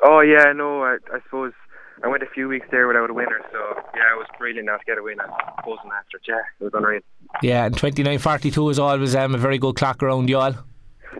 Oh, 0.03 0.21
yeah, 0.21 0.51
no, 0.55 0.83
I, 0.83 0.97
I 1.13 1.21
suppose 1.25 1.53
I 2.03 2.09
went 2.09 2.23
a 2.23 2.27
few 2.27 2.49
weeks 2.49 2.67
there 2.71 2.87
without 2.87 3.11
a 3.11 3.15
winner, 3.15 3.41
so 3.53 3.59
yeah, 3.95 4.15
it 4.15 4.19
was 4.19 4.27
brilliant 4.39 4.67
now 4.67 4.77
to 4.77 4.85
get 4.85 4.99
a 4.99 5.03
win 5.03 5.19
and 5.21 5.31
buzzing 5.65 5.91
after. 5.97 6.21
Yeah, 6.27 6.41
it 6.61 6.65
was 6.65 6.73
unreal. 6.75 7.01
Yeah, 7.43 7.67
and 7.67 7.77
twenty 7.77 8.03
nine 8.03 8.19
forty 8.19 8.51
two 8.51 8.69
is 8.71 8.79
always 8.79 9.15
um, 9.15 9.35
a 9.35 9.39
very 9.39 9.59
good 9.59 9.77
clock 9.77 10.03
around 10.03 10.29
Youghal. 10.29 10.63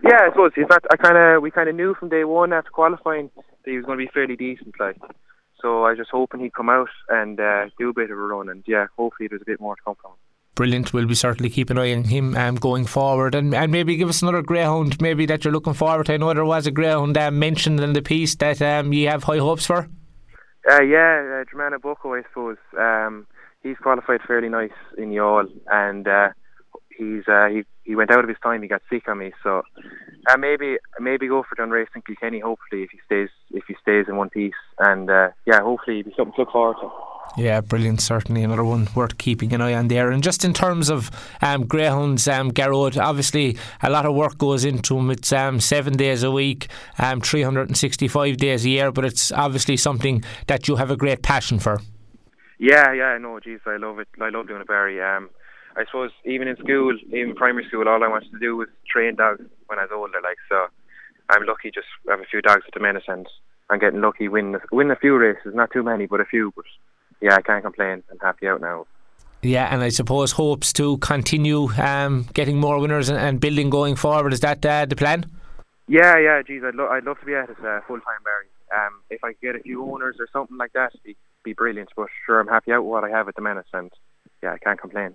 Yeah, 0.03 0.19
I 0.21 0.29
suppose 0.29 0.51
In 0.55 0.67
fact, 0.67 0.87
I 0.91 0.95
kind 0.97 1.17
of 1.17 1.41
we 1.41 1.51
kind 1.51 1.69
of 1.69 1.75
knew 1.75 1.93
from 1.95 2.09
day 2.09 2.23
one 2.23 2.53
after 2.53 2.71
qualifying 2.71 3.29
that 3.35 3.69
he 3.69 3.77
was 3.77 3.85
going 3.85 3.99
to 3.99 4.05
be 4.05 4.11
fairly 4.13 4.35
decent, 4.35 4.75
like. 4.79 4.97
So 5.61 5.83
I 5.83 5.89
was 5.89 5.99
just 5.99 6.09
hoping 6.11 6.39
he'd 6.39 6.55
come 6.55 6.69
out 6.69 6.89
and 7.09 7.39
uh, 7.39 7.65
do 7.77 7.89
a 7.89 7.93
bit 7.93 8.09
of 8.09 8.17
a 8.17 8.21
run, 8.21 8.49
and 8.49 8.63
yeah, 8.65 8.87
hopefully 8.97 9.27
there's 9.29 9.43
a 9.43 9.45
bit 9.45 9.59
more 9.59 9.75
to 9.75 9.81
come 9.83 9.95
from 10.01 10.11
him 10.11 10.17
brilliant. 10.61 10.93
We'll 10.93 11.07
be 11.07 11.15
certainly 11.15 11.49
keep 11.49 11.71
an 11.71 11.79
eye 11.79 11.91
on 11.91 12.03
him 12.03 12.37
um, 12.37 12.53
going 12.53 12.85
forward, 12.85 13.33
and 13.33 13.55
and 13.55 13.71
maybe 13.71 13.95
give 13.95 14.09
us 14.09 14.21
another 14.21 14.43
greyhound, 14.43 15.01
maybe 15.01 15.25
that 15.25 15.43
you're 15.43 15.51
looking 15.53 15.73
forward 15.73 16.05
to. 16.05 16.13
I 16.13 16.17
know 16.17 16.31
there 16.35 16.45
was 16.45 16.67
a 16.67 16.71
greyhound 16.71 17.17
um, 17.17 17.39
mentioned 17.39 17.79
in 17.79 17.93
the 17.93 18.01
piece 18.03 18.35
that 18.35 18.61
um, 18.61 18.93
you 18.93 19.07
have 19.09 19.23
high 19.23 19.39
hopes 19.39 19.65
for. 19.65 19.89
Uh, 20.69 20.81
yeah, 20.83 21.41
uh, 21.41 21.43
Germana 21.45 21.81
Bucco, 21.81 22.13
I 22.13 22.21
suppose. 22.29 22.57
Um, 22.77 23.25
he's 23.63 23.77
qualified 23.77 24.21
fairly 24.27 24.49
nice 24.49 24.69
in 24.97 25.09
Youghal, 25.09 25.47
and 25.67 26.07
uh, 26.07 26.29
he's 26.95 27.23
uh, 27.27 27.47
he 27.47 27.63
he 27.83 27.95
went 27.95 28.11
out 28.11 28.23
of 28.23 28.29
his 28.29 28.37
time. 28.43 28.61
He 28.61 28.67
got 28.67 28.81
sick 28.89 29.07
on 29.07 29.17
me, 29.17 29.31
so 29.41 29.63
uh, 30.29 30.37
maybe 30.37 30.77
maybe 30.99 31.27
go 31.27 31.43
for 31.43 31.55
John 31.55 31.71
Racing 31.71 32.03
Kilkenny. 32.05 32.39
Hopefully, 32.39 32.83
if 32.83 32.91
he 32.91 32.99
stays 33.05 33.29
if 33.51 33.63
he 33.67 33.75
stays 33.81 34.05
in 34.07 34.17
one 34.17 34.29
piece, 34.29 34.53
and 34.77 35.09
uh, 35.09 35.29
yeah, 35.45 35.61
hopefully, 35.61 35.99
it'll 35.99 36.11
be 36.11 36.15
something 36.15 36.33
to 36.35 36.41
look 36.41 36.51
forward 36.51 36.77
to. 36.81 37.10
Yeah, 37.37 37.61
brilliant. 37.61 38.01
Certainly 38.01 38.43
another 38.43 38.63
one 38.63 38.89
worth 38.93 39.17
keeping 39.17 39.53
an 39.53 39.61
eye 39.61 39.73
on 39.73 39.87
there. 39.87 40.11
And 40.11 40.21
just 40.21 40.43
in 40.43 40.53
terms 40.53 40.89
of 40.89 41.09
um, 41.41 41.65
greyhounds, 41.65 42.27
um, 42.27 42.51
Garrod, 42.51 42.97
obviously 42.97 43.57
a 43.81 43.89
lot 43.89 44.05
of 44.05 44.15
work 44.15 44.37
goes 44.37 44.65
into 44.65 44.95
them. 44.95 45.09
It's 45.11 45.31
um, 45.31 45.59
seven 45.59 45.95
days 45.95 46.23
a 46.23 46.31
week, 46.31 46.67
um, 46.99 47.21
365 47.21 48.37
days 48.37 48.65
a 48.65 48.69
year, 48.69 48.91
but 48.91 49.05
it's 49.05 49.31
obviously 49.31 49.77
something 49.77 50.23
that 50.47 50.67
you 50.67 50.75
have 50.75 50.91
a 50.91 50.97
great 50.97 51.21
passion 51.23 51.59
for. 51.59 51.79
Yeah, 52.59 52.93
yeah, 52.93 53.17
no, 53.17 53.39
geez, 53.39 53.59
I 53.65 53.77
love 53.77 53.99
it. 53.99 54.07
I 54.21 54.29
love 54.29 54.47
doing 54.47 54.61
a 54.61 54.65
Barry. 54.65 55.01
Um, 55.01 55.29
I 55.75 55.85
suppose 55.85 56.11
even 56.25 56.47
in 56.47 56.57
school, 56.57 56.95
even 57.07 57.33
primary 57.35 57.65
school, 57.67 57.87
all 57.87 58.03
I 58.03 58.07
wanted 58.07 58.31
to 58.31 58.39
do 58.39 58.57
was 58.57 58.67
train 58.87 59.15
dogs 59.15 59.41
when 59.67 59.79
I 59.79 59.83
was 59.83 59.91
older. 59.93 60.19
Like 60.21 60.37
so, 60.49 60.67
I'm 61.29 61.45
lucky 61.47 61.71
just 61.73 61.87
have 62.09 62.19
a 62.19 62.25
few 62.29 62.41
dogs 62.41 62.63
at 62.67 62.73
the 62.73 62.79
minute, 62.79 63.03
and 63.07 63.25
I'm 63.69 63.79
getting 63.79 64.01
lucky 64.01 64.27
win 64.27 64.57
win 64.71 64.91
a 64.91 64.95
few 64.95 65.17
races, 65.17 65.53
not 65.55 65.71
too 65.71 65.81
many, 65.81 66.05
but 66.05 66.19
a 66.19 66.25
few. 66.25 66.51
But 66.55 66.65
yeah, 67.21 67.35
I 67.35 67.41
can't 67.41 67.63
complain. 67.63 68.03
I'm 68.11 68.19
happy 68.19 68.47
out 68.47 68.61
now. 68.61 68.85
Yeah, 69.43 69.73
and 69.73 69.81
I 69.81 69.89
suppose 69.89 70.33
hopes 70.33 70.71
to 70.73 70.97
continue 70.97 71.69
um, 71.79 72.27
getting 72.33 72.59
more 72.59 72.79
winners 72.79 73.09
and, 73.09 73.17
and, 73.17 73.39
building 73.39 73.71
going 73.71 73.95
forward. 73.95 74.33
Is 74.33 74.41
that 74.41 74.63
uh, 74.63 74.85
the 74.85 74.95
plan? 74.95 75.25
Yeah, 75.87 76.17
yeah. 76.19 76.41
Geez, 76.43 76.61
I'd, 76.63 76.75
lo- 76.75 76.89
I'd 76.89 77.05
love 77.05 77.19
to 77.21 77.25
be 77.25 77.33
at 77.33 77.49
it 77.49 77.57
uh, 77.59 77.81
full 77.87 77.99
time, 77.99 78.21
Barry. 78.23 78.47
Um, 78.73 79.01
if 79.09 79.23
I 79.23 79.33
could 79.33 79.41
get 79.41 79.55
a 79.55 79.59
few 79.59 79.83
owners 79.83 80.17
or 80.19 80.27
something 80.31 80.57
like 80.57 80.73
that, 80.73 80.93
be 81.03 81.17
be 81.43 81.53
brilliant. 81.53 81.89
But 81.95 82.07
sure, 82.25 82.39
I'm 82.39 82.47
happy 82.47 82.71
out 82.71 82.83
with 82.83 82.91
what 82.91 83.03
I 83.03 83.09
have 83.09 83.27
at 83.27 83.35
the 83.35 83.41
minute, 83.41 83.65
and 83.73 83.91
yeah, 84.43 84.53
I 84.53 84.57
can't 84.59 84.79
complain. 84.79 85.11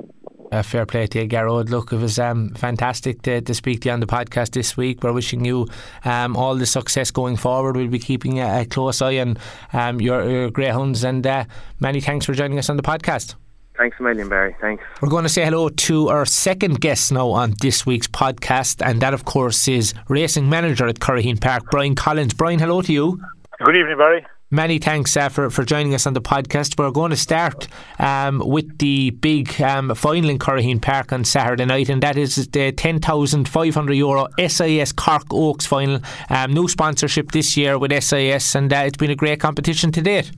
Uh, 0.53 0.63
fair 0.63 0.87
play 0.87 1.07
to 1.07 1.21
you, 1.21 1.27
Garrod. 1.27 1.71
Look, 1.71 1.93
it 1.93 1.97
was 1.97 2.19
um, 2.19 2.51
fantastic 2.51 3.23
to, 3.23 3.41
to 3.41 3.55
speak 3.55 3.81
to 3.83 3.89
you 3.89 3.93
on 3.93 4.01
the 4.01 4.07
podcast 4.07 4.53
this 4.53 4.77
week. 4.77 5.03
We're 5.03 5.13
wishing 5.13 5.45
you 5.45 5.67
um, 6.05 6.37
all 6.37 6.55
the 6.55 6.67
success 6.67 7.11
going 7.11 7.37
forward. 7.37 7.77
We'll 7.77 7.89
be 7.89 7.99
keeping 7.99 8.41
a, 8.41 8.61
a 8.61 8.65
close 8.65 9.03
eye 9.03 9.19
on 9.19 9.39
um, 9.73 10.01
your, 10.01 10.29
your 10.29 10.51
greyhounds, 10.51 11.05
and 11.05 11.27
uh, 11.27 11.45
many 11.81 12.01
thanks 12.01 12.27
for 12.27 12.35
joining 12.35 12.59
us 12.59 12.71
on 12.71 12.77
the 12.77 12.83
podcast. 12.83 13.35
Thanks 13.77 13.99
a 14.01 14.03
million, 14.03 14.29
Barry. 14.29 14.57
Thanks. 14.61 14.83
We're 15.03 15.11
going 15.11 15.25
to 15.25 15.29
say 15.29 15.45
hello 15.45 15.69
to 15.69 16.09
our 16.09 16.25
second 16.25 16.81
guest 16.81 17.13
now 17.13 17.29
on 17.29 17.55
this 17.61 17.85
week's 17.85 18.07
podcast, 18.07 18.85
and 18.85 19.03
that, 19.03 19.13
of 19.13 19.25
course, 19.25 19.69
is 19.69 19.93
racing 20.09 20.49
manager 20.49 20.87
at 20.87 20.97
Curraheen 20.97 21.41
Park, 21.41 21.65
Brian 21.71 21.95
Collins. 21.95 22.33
Brian, 22.33 22.59
hello 22.59 22.81
to 22.83 22.93
you. 22.93 23.21
Good 23.63 23.77
evening, 23.77 23.99
Barry. 23.99 24.27
Many 24.51 24.79
thanks 24.79 25.17
uh, 25.17 25.29
for, 25.29 25.51
for 25.51 25.65
joining 25.65 25.93
us 25.93 26.07
on 26.07 26.13
the 26.13 26.21
podcast. 26.21 26.79
We're 26.79 26.93
going 26.93 27.11
to 27.11 27.17
start 27.17 27.67
um, 27.99 28.41
with 28.45 28.79
the 28.79 29.11
big 29.11 29.61
um, 29.61 29.93
final 29.97 30.31
in 30.31 30.39
Curraheen 30.39 30.81
Park 30.81 31.13
on 31.13 31.25
Saturday 31.25 31.65
night, 31.65 31.89
and 31.89 32.01
that 32.05 32.17
is 32.17 32.37
the 32.37 32.71
€10,500 32.71 33.97
Euro 33.97 34.29
SIS 34.39 34.93
Cork 34.93 35.25
Oaks 35.33 35.67
final. 35.67 35.99
Um, 36.31 36.69
sponsorship 36.69 37.33
this 37.33 37.57
year 37.57 37.77
with 37.77 37.91
SIS, 37.91 38.55
and 38.55 38.73
uh, 38.73 38.85
it's 38.87 38.97
been 38.97 39.11
a 39.11 39.17
great 39.17 39.41
competition 39.41 39.91
to 39.91 40.01
date. 40.01 40.31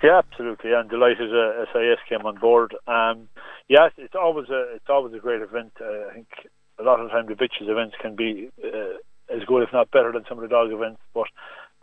Yeah, 0.00 0.18
absolutely. 0.18 0.72
I'm 0.72 0.86
delighted 0.86 1.34
uh, 1.34 1.64
SIS 1.72 1.98
came 2.08 2.24
on 2.24 2.38
board. 2.38 2.72
Um, 2.86 3.28
yes, 3.68 3.90
it's 3.98 4.14
always 4.14 4.48
a 4.48 4.76
it's 4.76 4.88
always 4.88 5.12
a 5.12 5.18
great 5.18 5.42
event. 5.42 5.72
Uh, 5.80 6.08
I 6.10 6.14
think 6.14 6.28
a 6.78 6.84
lot 6.84 7.00
of 7.00 7.08
the 7.08 7.10
time 7.10 7.26
the 7.26 7.34
bitches 7.34 7.68
events 7.68 7.96
can 8.00 8.14
be 8.14 8.48
uh, 8.62 9.34
as 9.34 9.42
good, 9.44 9.64
if 9.64 9.72
not 9.72 9.90
better, 9.90 10.12
than 10.12 10.24
some 10.28 10.38
of 10.38 10.42
the 10.42 10.48
dog 10.48 10.70
events. 10.70 11.00
But 11.14 11.26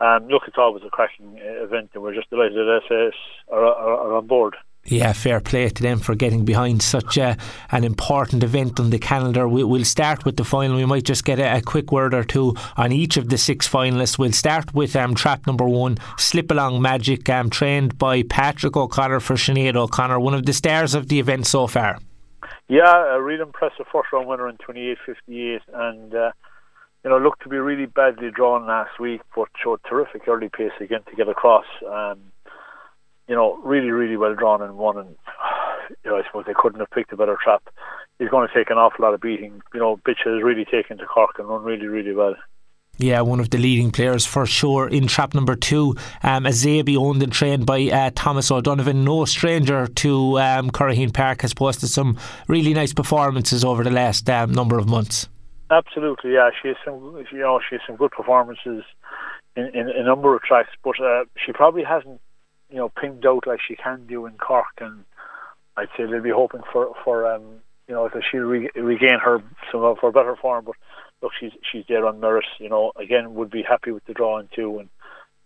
um, 0.00 0.28
look, 0.28 0.42
it's 0.46 0.58
always 0.58 0.82
a 0.84 0.90
cracking 0.90 1.38
uh, 1.38 1.64
event, 1.64 1.90
and 1.94 2.02
we're 2.02 2.14
just 2.14 2.30
delighted 2.30 2.54
that 2.54 2.80
SIS 2.88 3.14
are, 3.50 3.64
are, 3.64 3.96
are 3.96 4.16
on 4.16 4.26
board. 4.26 4.56
Yeah, 4.86 5.14
fair 5.14 5.40
play 5.40 5.70
to 5.70 5.82
them 5.82 5.98
for 5.98 6.14
getting 6.14 6.44
behind 6.44 6.82
such 6.82 7.16
a, 7.16 7.38
an 7.70 7.84
important 7.84 8.44
event 8.44 8.78
on 8.78 8.90
the 8.90 8.98
calendar. 8.98 9.48
We, 9.48 9.64
will 9.64 9.84
start 9.84 10.26
with 10.26 10.36
the 10.36 10.44
final. 10.44 10.76
We 10.76 10.84
might 10.84 11.04
just 11.04 11.24
get 11.24 11.38
a, 11.38 11.56
a, 11.56 11.62
quick 11.62 11.90
word 11.90 12.12
or 12.12 12.22
two 12.22 12.54
on 12.76 12.92
each 12.92 13.16
of 13.16 13.30
the 13.30 13.38
six 13.38 13.66
finalists. 13.66 14.18
We'll 14.18 14.32
start 14.32 14.74
with 14.74 14.94
um, 14.94 15.14
trap 15.14 15.46
number 15.46 15.66
one, 15.66 15.96
Slip 16.18 16.50
Along 16.50 16.82
Magic, 16.82 17.30
um, 17.30 17.48
trained 17.48 17.96
by 17.96 18.24
Patrick 18.24 18.76
O'Connor 18.76 19.20
for 19.20 19.34
Sinead 19.34 19.74
O'Connor, 19.74 20.20
one 20.20 20.34
of 20.34 20.44
the 20.44 20.52
stars 20.52 20.94
of 20.94 21.08
the 21.08 21.18
event 21.18 21.46
so 21.46 21.66
far. 21.66 21.98
Yeah, 22.68 23.14
a 23.14 23.22
really 23.22 23.42
impressive 23.42 23.86
first 23.90 24.12
round 24.12 24.28
winner 24.28 24.50
in 24.50 24.58
28.58 24.58 25.60
and 25.72 26.14
uh, 26.14 26.32
you 27.04 27.10
know, 27.10 27.18
looked 27.18 27.42
to 27.42 27.48
be 27.48 27.58
really 27.58 27.86
badly 27.86 28.30
drawn 28.30 28.66
last 28.66 28.98
week, 28.98 29.20
but 29.36 29.48
showed 29.62 29.80
terrific 29.88 30.26
early 30.26 30.48
pace 30.48 30.72
again 30.80 31.02
to 31.08 31.16
get 31.16 31.28
across. 31.28 31.66
Um, 31.86 32.32
you 33.28 33.34
know, 33.34 33.58
really, 33.62 33.90
really 33.90 34.16
well 34.16 34.34
drawn 34.34 34.62
and 34.62 34.76
won. 34.76 34.98
And 34.98 35.08
you 36.04 36.10
know, 36.10 36.16
I 36.16 36.22
suppose 36.26 36.44
they 36.46 36.54
couldn't 36.56 36.80
have 36.80 36.90
picked 36.90 37.12
a 37.12 37.16
better 37.16 37.36
trap. 37.42 37.62
He's 38.18 38.30
going 38.30 38.48
to 38.48 38.54
take 38.54 38.70
an 38.70 38.78
awful 38.78 39.04
lot 39.04 39.14
of 39.14 39.20
beating. 39.20 39.60
You 39.74 39.80
know, 39.80 39.96
Bitch 39.98 40.24
has 40.24 40.42
really 40.42 40.64
taken 40.64 40.98
to 40.98 41.06
Cork 41.06 41.38
and 41.38 41.48
run 41.48 41.62
really, 41.62 41.86
really 41.86 42.14
well. 42.14 42.36
Yeah, 42.96 43.22
one 43.22 43.40
of 43.40 43.50
the 43.50 43.58
leading 43.58 43.90
players 43.90 44.24
for 44.24 44.46
sure 44.46 44.86
in 44.86 45.08
trap 45.08 45.34
number 45.34 45.56
two. 45.56 45.96
Um, 46.22 46.46
owned 46.46 47.22
and 47.22 47.32
trained 47.32 47.66
by 47.66 47.82
uh, 47.86 48.12
Thomas 48.14 48.52
O'Donovan, 48.52 49.04
no 49.04 49.24
stranger 49.24 49.88
to 49.88 50.38
um, 50.38 50.70
Curraheen 50.70 51.12
Park, 51.12 51.42
has 51.42 51.52
posted 51.52 51.88
some 51.88 52.16
really 52.46 52.72
nice 52.72 52.92
performances 52.92 53.64
over 53.64 53.82
the 53.82 53.90
last 53.90 54.30
um, 54.30 54.52
number 54.52 54.78
of 54.78 54.86
months. 54.86 55.28
Absolutely, 55.70 56.32
yeah. 56.34 56.50
She 56.60 56.68
has 56.68 56.76
some, 56.84 57.24
you 57.32 57.38
know, 57.38 57.60
she 57.68 57.76
has 57.76 57.82
some 57.86 57.96
good 57.96 58.10
performances 58.10 58.84
in, 59.56 59.64
in, 59.66 59.88
in 59.88 60.02
a 60.02 60.04
number 60.04 60.34
of 60.34 60.42
tracks, 60.42 60.70
but 60.82 61.00
uh, 61.00 61.24
she 61.44 61.52
probably 61.52 61.82
hasn't, 61.82 62.20
you 62.70 62.76
know, 62.76 62.90
pinged 63.00 63.24
out 63.26 63.46
like 63.46 63.60
she 63.66 63.76
can 63.76 64.06
do 64.06 64.26
in 64.26 64.34
Cork, 64.36 64.66
and 64.80 65.04
I'd 65.76 65.88
say 65.96 66.04
they'll 66.04 66.22
be 66.22 66.30
hoping 66.30 66.62
for 66.72 66.92
for 67.04 67.32
um, 67.32 67.42
you 67.88 67.94
know, 67.94 68.08
that 68.12 68.22
she'll 68.30 68.42
re- 68.42 68.70
regain 68.74 69.18
her 69.22 69.42
some 69.70 69.82
of 69.82 69.98
her 70.00 70.10
better 70.10 70.36
form. 70.36 70.64
But 70.64 70.76
look, 71.22 71.32
she's 71.38 71.52
she's 71.70 71.84
there 71.88 72.06
on 72.06 72.20
merit. 72.20 72.46
You 72.58 72.68
know, 72.68 72.92
again, 72.96 73.34
would 73.34 73.50
be 73.50 73.62
happy 73.62 73.90
with 73.90 74.04
the 74.06 74.14
drawing 74.14 74.48
too, 74.54 74.78
and 74.78 74.88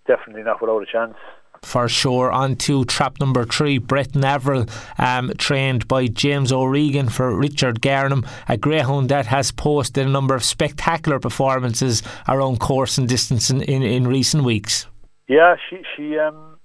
definitely 0.06 0.42
not 0.42 0.60
without 0.60 0.82
a 0.82 0.86
chance 0.86 1.16
for 1.62 1.88
sure. 1.88 2.30
On 2.32 2.56
to 2.56 2.84
trap 2.84 3.20
number 3.20 3.44
three, 3.44 3.78
Brett 3.78 4.16
Avril, 4.16 4.66
um, 4.98 5.32
trained 5.38 5.88
by 5.88 6.06
James 6.06 6.52
O'Regan 6.52 7.08
for 7.08 7.34
Richard 7.36 7.80
Garnham, 7.80 8.26
a 8.48 8.56
greyhound 8.56 9.08
that 9.08 9.26
has 9.26 9.52
posted 9.52 10.06
a 10.06 10.10
number 10.10 10.34
of 10.34 10.44
spectacular 10.44 11.18
performances 11.18 12.02
around 12.28 12.60
course 12.60 12.98
and 12.98 13.08
distance 13.08 13.50
in, 13.50 13.62
in, 13.62 13.82
in 13.82 14.06
recent 14.06 14.44
weeks. 14.44 14.86
Yeah, 15.28 15.56
she 15.68 15.82
she 15.94 16.18
um 16.18 16.58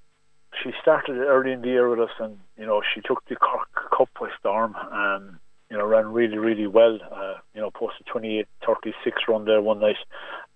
she 0.63 0.71
started 0.81 1.17
early 1.17 1.51
in 1.51 1.61
the 1.61 1.67
year 1.67 1.89
with 1.89 1.99
us, 1.99 2.15
and 2.19 2.37
you 2.57 2.65
know 2.65 2.81
she 2.93 3.01
took 3.01 3.23
the 3.27 3.35
Cork 3.35 3.67
Cup 3.95 4.09
by 4.19 4.29
storm. 4.39 4.75
and 4.91 5.37
you 5.73 5.79
know, 5.79 5.87
ran 5.87 6.05
really, 6.13 6.37
really 6.37 6.67
well. 6.67 6.99
Uh, 7.11 7.33
you 7.55 7.59
know, 7.59 7.71
posted 7.71 8.05
28 8.05 8.45
36 8.63 9.21
run 9.27 9.45
there 9.45 9.59
one 9.59 9.79
night. 9.79 9.95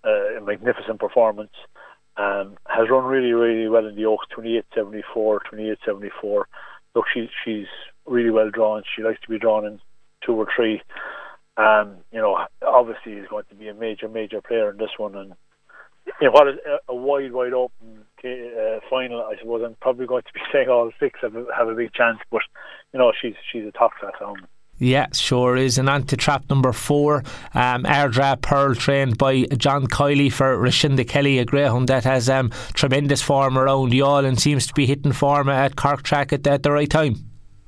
Uh, 0.04 0.38
a 0.38 0.40
magnificent 0.40 1.00
performance. 1.00 1.50
Um, 2.18 2.56
has 2.66 2.90
run 2.90 3.04
really, 3.04 3.32
really 3.32 3.68
well 3.68 3.86
in 3.86 3.94
the 3.94 4.06
Oaks, 4.06 4.26
28.74, 4.36 5.38
28.74. 5.52 6.42
Look, 6.94 7.04
she, 7.14 7.28
she's 7.44 7.66
really 8.06 8.30
well 8.30 8.50
drawn. 8.50 8.82
She 8.96 9.02
likes 9.02 9.20
to 9.22 9.28
be 9.28 9.38
drawn 9.38 9.64
in 9.64 9.78
two 10.26 10.34
or 10.34 10.48
three. 10.54 10.82
Um, 11.56 11.98
you 12.12 12.20
know, 12.20 12.44
obviously 12.66 13.12
is 13.12 13.28
going 13.28 13.44
to 13.50 13.54
be 13.54 13.68
a 13.68 13.74
major, 13.74 14.08
major 14.08 14.40
player 14.40 14.70
in 14.70 14.78
this 14.78 14.90
one. 14.96 15.14
And 15.14 15.34
you 16.20 16.26
know, 16.26 16.32
what 16.32 16.48
is 16.48 16.54
a, 16.88 16.94
wide, 16.94 17.32
wide 17.32 17.52
open 17.52 18.04
uh, 18.24 18.80
final, 18.90 19.22
I 19.22 19.36
suppose 19.38 19.62
I'm 19.64 19.76
probably 19.80 20.06
going 20.06 20.22
to 20.22 20.32
be 20.32 20.40
saying 20.52 20.68
all 20.68 20.90
six 20.98 21.20
have 21.22 21.36
a, 21.36 21.46
have 21.56 21.68
a 21.68 21.74
big 21.74 21.92
chance. 21.92 22.18
But 22.30 22.42
you 22.92 22.98
know, 22.98 23.12
she's 23.20 23.34
she's 23.52 23.64
a 23.64 23.72
top 23.72 23.92
class 24.00 24.14
hound. 24.18 24.46
Yeah, 24.78 25.06
sure 25.12 25.56
is. 25.56 25.76
And 25.76 25.88
on 25.88 26.04
to 26.04 26.16
trap 26.16 26.44
number 26.48 26.72
four, 26.72 27.24
um, 27.54 27.82
Airdra 27.82 28.40
Pearl, 28.40 28.74
trained 28.74 29.18
by 29.18 29.42
John 29.56 29.86
Kiley 29.86 30.32
for 30.32 30.56
Rashinda 30.56 31.06
Kelly, 31.06 31.38
a 31.38 31.44
greyhound 31.44 31.88
that 31.88 32.04
has 32.04 32.30
um, 32.30 32.50
tremendous 32.74 33.20
form 33.20 33.58
around 33.58 33.92
Youghal 33.92 34.24
and 34.24 34.40
seems 34.40 34.66
to 34.68 34.74
be 34.74 34.86
hitting 34.86 35.12
form 35.12 35.48
at 35.48 35.76
Cork 35.76 36.02
track 36.02 36.32
at, 36.32 36.46
at 36.46 36.62
the 36.62 36.70
right 36.70 36.88
time. 36.88 37.16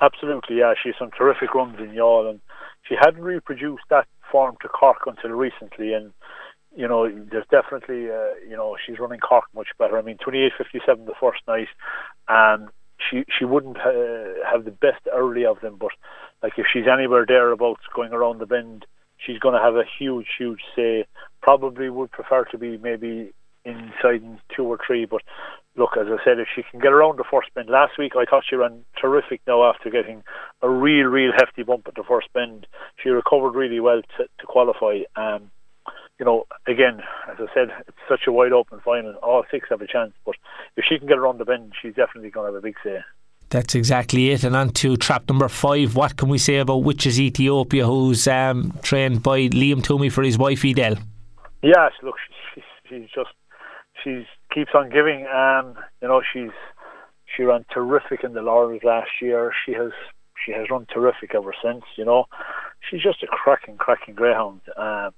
Absolutely, 0.00 0.58
yeah. 0.58 0.74
She's 0.80 0.94
some 0.98 1.10
terrific 1.10 1.52
runs 1.52 1.78
in 1.80 1.90
Youghal, 1.90 2.30
and 2.30 2.40
she 2.88 2.94
hadn't 2.98 3.22
reproduced 3.22 3.84
that 3.90 4.06
form 4.30 4.56
to 4.62 4.68
Cork 4.68 4.98
until 5.06 5.30
recently. 5.30 5.92
And 5.92 6.12
you 6.76 6.86
know, 6.86 7.10
there's 7.30 7.46
definitely, 7.50 8.10
uh, 8.10 8.34
you 8.48 8.56
know, 8.56 8.76
she's 8.86 9.00
running 9.00 9.18
Cork 9.18 9.44
much 9.54 9.68
better. 9.78 9.98
I 9.98 10.02
mean, 10.02 10.18
28.57 10.18 11.06
the 11.06 11.14
first 11.18 11.40
night, 11.48 11.66
and 12.28 12.68
she 13.08 13.24
she 13.36 13.44
wouldn't 13.44 13.78
uh, 13.78 14.44
have 14.50 14.64
the 14.64 14.70
best 14.70 15.00
early 15.12 15.44
of 15.44 15.60
them, 15.60 15.76
but 15.78 15.92
like 16.42 16.54
if 16.56 16.66
she's 16.72 16.86
anywhere 16.86 17.24
thereabouts 17.26 17.82
going 17.94 18.12
around 18.12 18.38
the 18.38 18.46
bend, 18.46 18.86
she's 19.18 19.38
going 19.38 19.54
to 19.54 19.62
have 19.62 19.76
a 19.76 19.84
huge, 19.98 20.26
huge 20.38 20.60
say. 20.74 21.06
Probably 21.42 21.88
would 21.88 22.10
prefer 22.10 22.44
to 22.46 22.58
be 22.58 22.76
maybe 22.78 23.32
inside 23.64 24.22
in 24.22 24.38
two 24.54 24.64
or 24.64 24.78
three, 24.86 25.04
but 25.04 25.22
look, 25.76 25.96
as 25.96 26.06
I 26.08 26.22
said, 26.24 26.38
if 26.38 26.48
she 26.54 26.62
can 26.70 26.80
get 26.80 26.92
around 26.92 27.18
the 27.18 27.24
first 27.30 27.52
bend. 27.54 27.68
Last 27.68 27.98
week 27.98 28.12
I 28.16 28.24
thought 28.24 28.44
she 28.48 28.56
ran 28.56 28.84
terrific 29.00 29.40
now 29.46 29.64
after 29.64 29.90
getting 29.90 30.22
a 30.62 30.68
real, 30.68 31.06
real 31.06 31.32
hefty 31.32 31.62
bump 31.62 31.86
at 31.88 31.94
the 31.94 32.02
first 32.02 32.32
bend. 32.32 32.66
She 33.02 33.10
recovered 33.10 33.54
really 33.54 33.80
well 33.80 34.02
to, 34.16 34.24
to 34.24 34.46
qualify. 34.46 35.00
Um, 35.16 35.50
you 36.20 36.26
know, 36.26 36.44
again, 36.66 37.00
as 37.30 37.38
I 37.40 37.46
said, 37.54 37.68
it's 37.88 37.96
such 38.06 38.26
a 38.28 38.32
wide 38.32 38.52
open 38.52 38.78
final. 38.84 39.14
All 39.22 39.42
six 39.50 39.70
have 39.70 39.80
a 39.80 39.86
chance, 39.86 40.12
but 40.26 40.36
if 40.76 40.84
she 40.86 40.98
can 40.98 41.08
get 41.08 41.16
around 41.16 41.38
the 41.38 41.46
bend, 41.46 41.72
she's 41.80 41.94
definitely 41.94 42.28
going 42.28 42.46
to 42.46 42.54
have 42.54 42.62
a 42.62 42.62
big 42.62 42.76
say. 42.84 42.98
That's 43.48 43.74
exactly 43.74 44.30
it. 44.30 44.44
And 44.44 44.54
on 44.54 44.68
to 44.74 44.98
trap 44.98 45.28
number 45.28 45.48
five. 45.48 45.96
What 45.96 46.18
can 46.18 46.28
we 46.28 46.36
say 46.36 46.58
about 46.58 46.84
Witches 46.84 47.18
Ethiopia, 47.18 47.86
who's 47.86 48.28
um, 48.28 48.78
trained 48.82 49.22
by 49.22 49.48
Liam 49.48 49.82
Toomey 49.82 50.10
for 50.10 50.22
his 50.22 50.36
wife 50.36 50.62
Edel? 50.62 50.96
Yes, 51.62 51.92
look, 52.02 52.16
she's, 52.54 52.64
she's 52.88 53.08
just 53.14 53.30
she's 54.04 54.26
keeps 54.54 54.72
on 54.74 54.90
giving. 54.90 55.26
Um, 55.26 55.74
you 56.02 56.08
know, 56.08 56.20
she's 56.32 56.52
she 57.34 57.44
ran 57.44 57.64
terrific 57.72 58.22
in 58.24 58.34
the 58.34 58.42
Laurels 58.42 58.82
last 58.84 59.10
year. 59.22 59.52
She 59.64 59.72
has 59.72 59.90
she 60.44 60.52
has 60.52 60.68
run 60.70 60.86
terrific 60.92 61.34
ever 61.34 61.54
since. 61.64 61.82
You 61.96 62.04
know, 62.04 62.26
she's 62.88 63.02
just 63.02 63.22
a 63.22 63.26
cracking, 63.26 63.78
cracking 63.78 64.14
greyhound. 64.14 64.60
Um, 64.76 65.10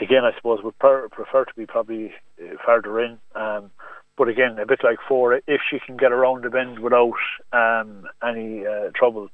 again, 0.00 0.24
I 0.24 0.34
suppose 0.36 0.62
would 0.62 0.78
prefer 0.78 1.44
to 1.44 1.54
be 1.56 1.66
probably 1.66 2.12
uh, 2.40 2.56
further 2.64 3.00
in. 3.00 3.18
Um, 3.34 3.70
but 4.16 4.28
again, 4.28 4.58
a 4.58 4.66
bit 4.66 4.80
like 4.84 4.98
four, 5.08 5.34
if 5.34 5.60
she 5.68 5.78
can 5.84 5.96
get 5.96 6.12
around 6.12 6.44
the 6.44 6.50
bend 6.50 6.78
without 6.78 7.14
um, 7.52 8.04
any 8.22 8.64
uh, 8.66 8.90
trouble, 8.94 9.28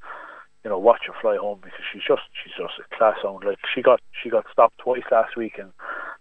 you 0.64 0.70
know, 0.70 0.78
watch 0.78 1.02
her 1.06 1.14
fly 1.20 1.36
home 1.36 1.60
because 1.62 1.84
she's 1.92 2.02
just 2.06 2.22
she's 2.32 2.54
just 2.56 2.74
a 2.78 2.96
class 2.96 3.16
hound. 3.22 3.44
Like 3.44 3.58
she 3.74 3.82
got 3.82 4.00
she 4.22 4.30
got 4.30 4.46
stopped 4.52 4.78
twice 4.78 5.04
last 5.10 5.36
week 5.36 5.58
and 5.58 5.72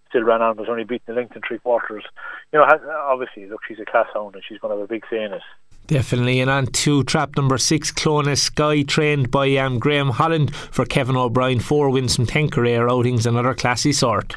still 0.10 0.24
ran 0.24 0.42
on, 0.42 0.58
was 0.58 0.68
only 0.70 0.84
beaten 0.84 1.14
the 1.14 1.14
Lincoln 1.14 1.42
three 1.48 1.60
quarters. 1.60 2.04
You 2.52 2.60
know, 2.60 2.66
obviously, 2.66 3.46
look, 3.48 3.62
she's 3.68 3.80
a 3.80 3.90
class 3.90 4.08
hound 4.14 4.36
and 4.36 4.44
she's 4.48 4.60
going 4.60 4.74
to 4.74 4.80
have 4.80 4.90
a 4.90 4.94
big 4.94 5.04
say 5.10 5.24
in 5.24 5.34
it. 5.34 5.42
Definitely, 5.90 6.40
and 6.40 6.52
on 6.52 6.68
to 6.68 7.04
trap 7.04 7.36
number 7.36 7.58
six, 7.58 7.92
Clonus 7.92 8.42
Sky, 8.42 8.84
trained 8.84 9.32
by 9.32 9.56
um, 9.56 9.80
Graham 9.80 10.12
Holland 10.12 10.56
for 10.56 10.86
Kevin 10.86 11.18
O'Brien. 11.18 11.60
Four 11.60 11.90
wins 11.90 12.16
from 12.16 12.28
ten 12.28 12.48
career 12.48 12.88
outings, 12.88 13.26
another 13.26 13.56
classy 13.56 13.92
sort. 13.92 14.36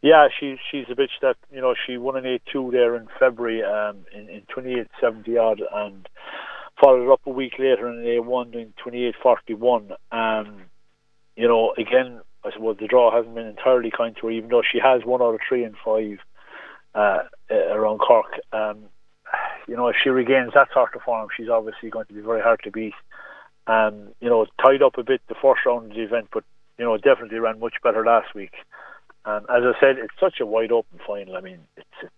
Yeah, 0.00 0.28
she's 0.40 0.56
she's 0.70 0.86
a 0.90 0.94
bitch 0.94 1.20
that 1.20 1.36
you 1.52 1.60
know 1.60 1.74
she 1.86 1.98
won 1.98 2.16
an 2.16 2.24
eight 2.24 2.40
two 2.50 2.70
there 2.72 2.96
in 2.96 3.06
February 3.20 3.62
um, 3.62 3.98
in 4.14 4.30
in 4.30 4.40
twenty 4.48 4.80
eight 4.80 4.86
seventy 4.98 5.36
odd 5.36 5.60
and 5.74 6.08
followed 6.82 7.12
up 7.12 7.20
a 7.26 7.30
week 7.30 7.58
later 7.58 7.86
in 7.90 7.98
an 7.98 8.06
a 8.06 8.20
one 8.22 8.54
in 8.54 8.72
twenty 8.82 9.04
eight 9.04 9.16
forty 9.22 9.52
one. 9.52 9.90
Um, 10.10 10.62
you 11.36 11.48
know, 11.48 11.74
again, 11.76 12.22
I 12.46 12.50
suppose 12.50 12.78
the 12.80 12.86
draw 12.86 13.14
hasn't 13.14 13.34
been 13.34 13.46
entirely 13.46 13.90
kind 13.94 14.16
to 14.16 14.28
her, 14.28 14.32
even 14.32 14.48
though 14.48 14.62
she 14.62 14.78
has 14.78 15.04
one 15.04 15.20
out 15.20 15.34
of 15.34 15.40
three 15.46 15.64
and 15.64 15.76
five 15.84 16.16
uh, 16.94 17.24
around 17.50 17.98
Cork. 17.98 18.40
Um, 18.54 18.84
you 19.66 19.76
know, 19.76 19.88
if 19.88 19.96
she 20.02 20.10
regains 20.10 20.52
that 20.54 20.68
sort 20.72 20.94
of 20.94 21.02
form, 21.02 21.28
she's 21.36 21.48
obviously 21.48 21.90
going 21.90 22.06
to 22.06 22.14
be 22.14 22.20
very 22.20 22.40
hard 22.40 22.60
to 22.64 22.70
beat. 22.70 22.94
Um, 23.66 24.08
you 24.20 24.30
know, 24.30 24.46
tied 24.64 24.82
up 24.82 24.96
a 24.96 25.02
bit 25.02 25.20
the 25.28 25.34
first 25.34 25.66
round 25.66 25.90
of 25.90 25.96
the 25.96 26.02
event, 26.02 26.28
but 26.32 26.44
you 26.78 26.84
know, 26.84 26.96
definitely 26.96 27.38
ran 27.38 27.60
much 27.60 27.74
better 27.82 28.04
last 28.04 28.34
week. 28.34 28.52
And 29.24 29.44
as 29.50 29.62
I 29.62 29.72
said, 29.78 29.98
it's 29.98 30.14
such 30.18 30.40
a 30.40 30.46
wide 30.46 30.72
open 30.72 30.98
final. 31.06 31.36
I 31.36 31.40
mean, 31.40 31.60
it's 31.76 31.86
it's 32.02 32.14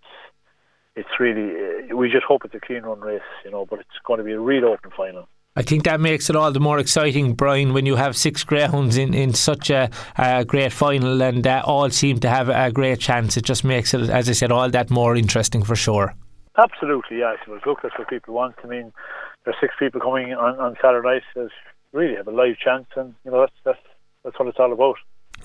it's 0.94 1.20
really 1.20 1.92
we 1.92 2.10
just 2.10 2.24
hope 2.24 2.44
it's 2.44 2.54
a 2.54 2.60
clean 2.60 2.82
run 2.82 3.00
race, 3.00 3.20
you 3.44 3.50
know. 3.50 3.66
But 3.66 3.80
it's 3.80 3.98
going 4.04 4.18
to 4.18 4.24
be 4.24 4.32
a 4.32 4.40
real 4.40 4.66
open 4.66 4.90
final. 4.96 5.28
I 5.56 5.62
think 5.62 5.82
that 5.84 6.00
makes 6.00 6.30
it 6.30 6.36
all 6.36 6.52
the 6.52 6.60
more 6.60 6.78
exciting, 6.78 7.34
Brian, 7.34 7.72
when 7.72 7.84
you 7.84 7.96
have 7.96 8.16
six 8.16 8.44
greyhounds 8.44 8.96
in, 8.96 9.12
in 9.12 9.34
such 9.34 9.68
a, 9.68 9.90
a 10.16 10.44
great 10.44 10.72
final 10.72 11.20
and 11.20 11.44
uh, 11.44 11.62
all 11.66 11.90
seem 11.90 12.20
to 12.20 12.30
have 12.30 12.48
a 12.48 12.70
great 12.70 13.00
chance. 13.00 13.36
It 13.36 13.44
just 13.44 13.64
makes 13.64 13.92
it, 13.92 14.08
as 14.08 14.28
I 14.28 14.32
said, 14.32 14.52
all 14.52 14.70
that 14.70 14.90
more 14.90 15.16
interesting 15.16 15.64
for 15.64 15.74
sure. 15.74 16.14
Absolutely, 16.58 17.18
yeah. 17.20 17.34
I 17.38 17.44
suppose 17.44 17.60
look, 17.64 17.78
that's 17.82 17.98
what 17.98 18.08
people 18.08 18.34
want. 18.34 18.56
I 18.64 18.66
mean, 18.66 18.92
there's 19.44 19.56
six 19.60 19.74
people 19.78 20.00
coming 20.00 20.32
on, 20.34 20.58
on 20.58 20.76
Saturday. 20.82 21.20
So 21.34 21.48
really 21.92 22.16
have 22.16 22.28
a 22.28 22.32
live 22.32 22.58
chance, 22.58 22.86
and 22.96 23.14
you 23.24 23.30
know 23.30 23.40
that's 23.40 23.52
that's 23.64 23.78
that's 24.24 24.38
what 24.38 24.48
it's 24.48 24.58
all 24.58 24.72
about. 24.72 24.96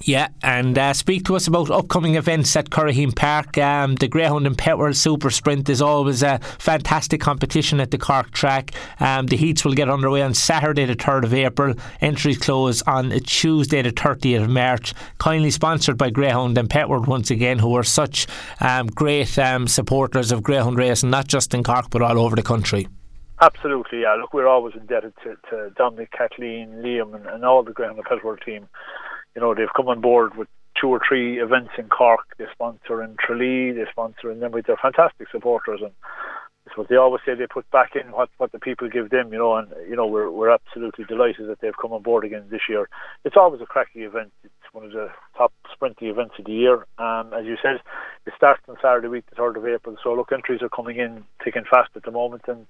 Yeah, 0.02 0.28
and 0.44 0.78
uh, 0.78 0.94
speak 0.94 1.26
to 1.26 1.36
us 1.36 1.48
about 1.48 1.72
upcoming 1.72 2.16
events 2.16 2.56
at 2.56 2.70
Curraheen 2.70 3.16
Park. 3.16 3.58
Um, 3.58 3.96
the 3.96 4.08
Greyhound 4.08 4.46
and 4.46 4.58
Petworld 4.58 4.96
Super 4.96 5.30
Sprint 5.30 5.70
is 5.70 5.82
always 5.82 6.22
a 6.22 6.40
fantastic 6.60 7.22
competition 7.22 7.80
at 7.80 7.92
the 7.92 7.98
Cork 7.98 8.32
track. 8.32 8.74
Um, 9.00 9.28
the 9.28 9.38
heats 9.38 9.64
will 9.64 9.74
get 9.74 9.90
underway 9.90 10.22
on 10.22 10.34
Saturday, 10.34 10.86
the 10.86 10.96
3rd 10.96 11.24
of 11.24 11.34
April. 11.34 11.74
Entries 12.02 12.38
close 12.38 12.82
on 12.84 13.12
Tuesday, 13.22 13.82
the 13.82 13.92
30th 13.92 14.44
of 14.44 14.50
March. 14.50 14.94
Kindly 15.18 15.50
sponsored 15.50 15.98
by 15.98 16.10
Greyhound 16.10 16.58
and 16.58 16.70
Petworld 16.70 17.08
once 17.08 17.32
again, 17.32 17.60
who 17.60 17.76
are 17.76 17.84
such 17.84 18.28
um, 18.60 18.88
great 18.88 19.40
um, 19.40 19.68
supporters 19.68 20.32
of 20.32 20.44
Greyhound 20.44 20.78
racing, 20.78 21.10
not 21.10 21.28
just 21.28 21.54
in 21.54 21.64
Cork 21.64 21.90
but 21.90 22.02
all 22.02 22.20
over 22.20 22.36
the 22.36 22.44
country. 22.44 22.88
Absolutely, 23.42 24.02
yeah. 24.02 24.16
Look, 24.16 24.34
we're 24.34 24.48
always 24.48 24.76
indebted 24.76 25.14
to, 25.24 25.36
to 25.50 25.70
Dominic, 25.76 26.12
Kathleen, 26.12 26.82
Liam, 26.84 27.16
and, 27.16 27.26
and 27.26 27.44
all 27.44 27.64
the 27.64 27.74
Greyhound 27.74 27.98
and 27.98 28.06
Petworld 28.06 28.44
team 28.46 28.68
you 29.36 29.42
know, 29.42 29.54
they've 29.54 29.74
come 29.76 29.88
on 29.88 30.02
board 30.02 30.36
with 30.36 30.48
two 30.80 30.88
or 30.88 31.00
three 31.08 31.40
events 31.40 31.72
in 31.78 31.90
Cork. 31.90 32.26
They 32.38 32.46
sponsor 32.52 33.04
in 33.04 33.16
Tralee, 33.20 33.72
they 33.72 33.86
sponsor 33.90 34.32
in 34.32 34.40
them 34.40 34.52
with 34.52 34.68
their 34.68 34.78
fantastic 34.78 35.30
supporters 35.32 35.82
and 35.82 35.92
what 36.78 36.90
they 36.90 36.96
always 36.96 37.22
say 37.26 37.36
they 37.36 37.48
put 37.48 37.70
back 37.72 37.96
in 37.96 38.12
what, 38.12 38.30
what 38.38 38.52
the 38.52 38.60
people 38.60 38.90
give 38.90 39.10
them, 39.10 39.32
you 39.32 39.40
know, 39.40 39.56
and 39.56 39.68
you 39.90 39.96
know, 39.96 40.08
we're 40.08 40.30
we're 40.30 40.50
absolutely 40.50 41.06
delighted 41.06 41.48
that 41.48 41.60
they've 41.62 41.78
come 41.82 41.94
on 41.94 42.02
board 42.02 42.26
again 42.26 42.46
this 42.50 42.62
year. 42.70 42.90
It's 43.24 43.38
always 43.38 43.62
a 43.62 43.66
cracking 43.66 44.04
event. 44.04 44.32
It's 44.44 44.54
one 44.72 44.86
of 44.86 44.92
the 44.92 45.10
top 45.38 45.54
sprinting 45.74 46.10
events 46.10 46.36
of 46.38 46.46
the 46.46 46.52
year. 46.52 46.86
Um, 46.98 47.34
as 47.34 47.46
you 47.46 47.58
said, 47.62 47.80
it 48.26 48.34
starts 48.36 48.62
on 48.68 48.76
Saturday 48.82 49.08
week, 49.08 49.26
the 49.30 49.36
third 49.36 49.58
of 49.58 49.66
April. 49.66 49.96
So 50.04 50.14
look, 50.14 50.32
entries 50.32 50.62
are 50.62 50.70
coming 50.70 50.98
in 50.98 51.24
thick 51.44 51.56
and 51.56 51.68
fast 51.68 51.92
at 51.96 52.04
the 52.04 52.12
moment, 52.12 52.44
and 52.48 52.66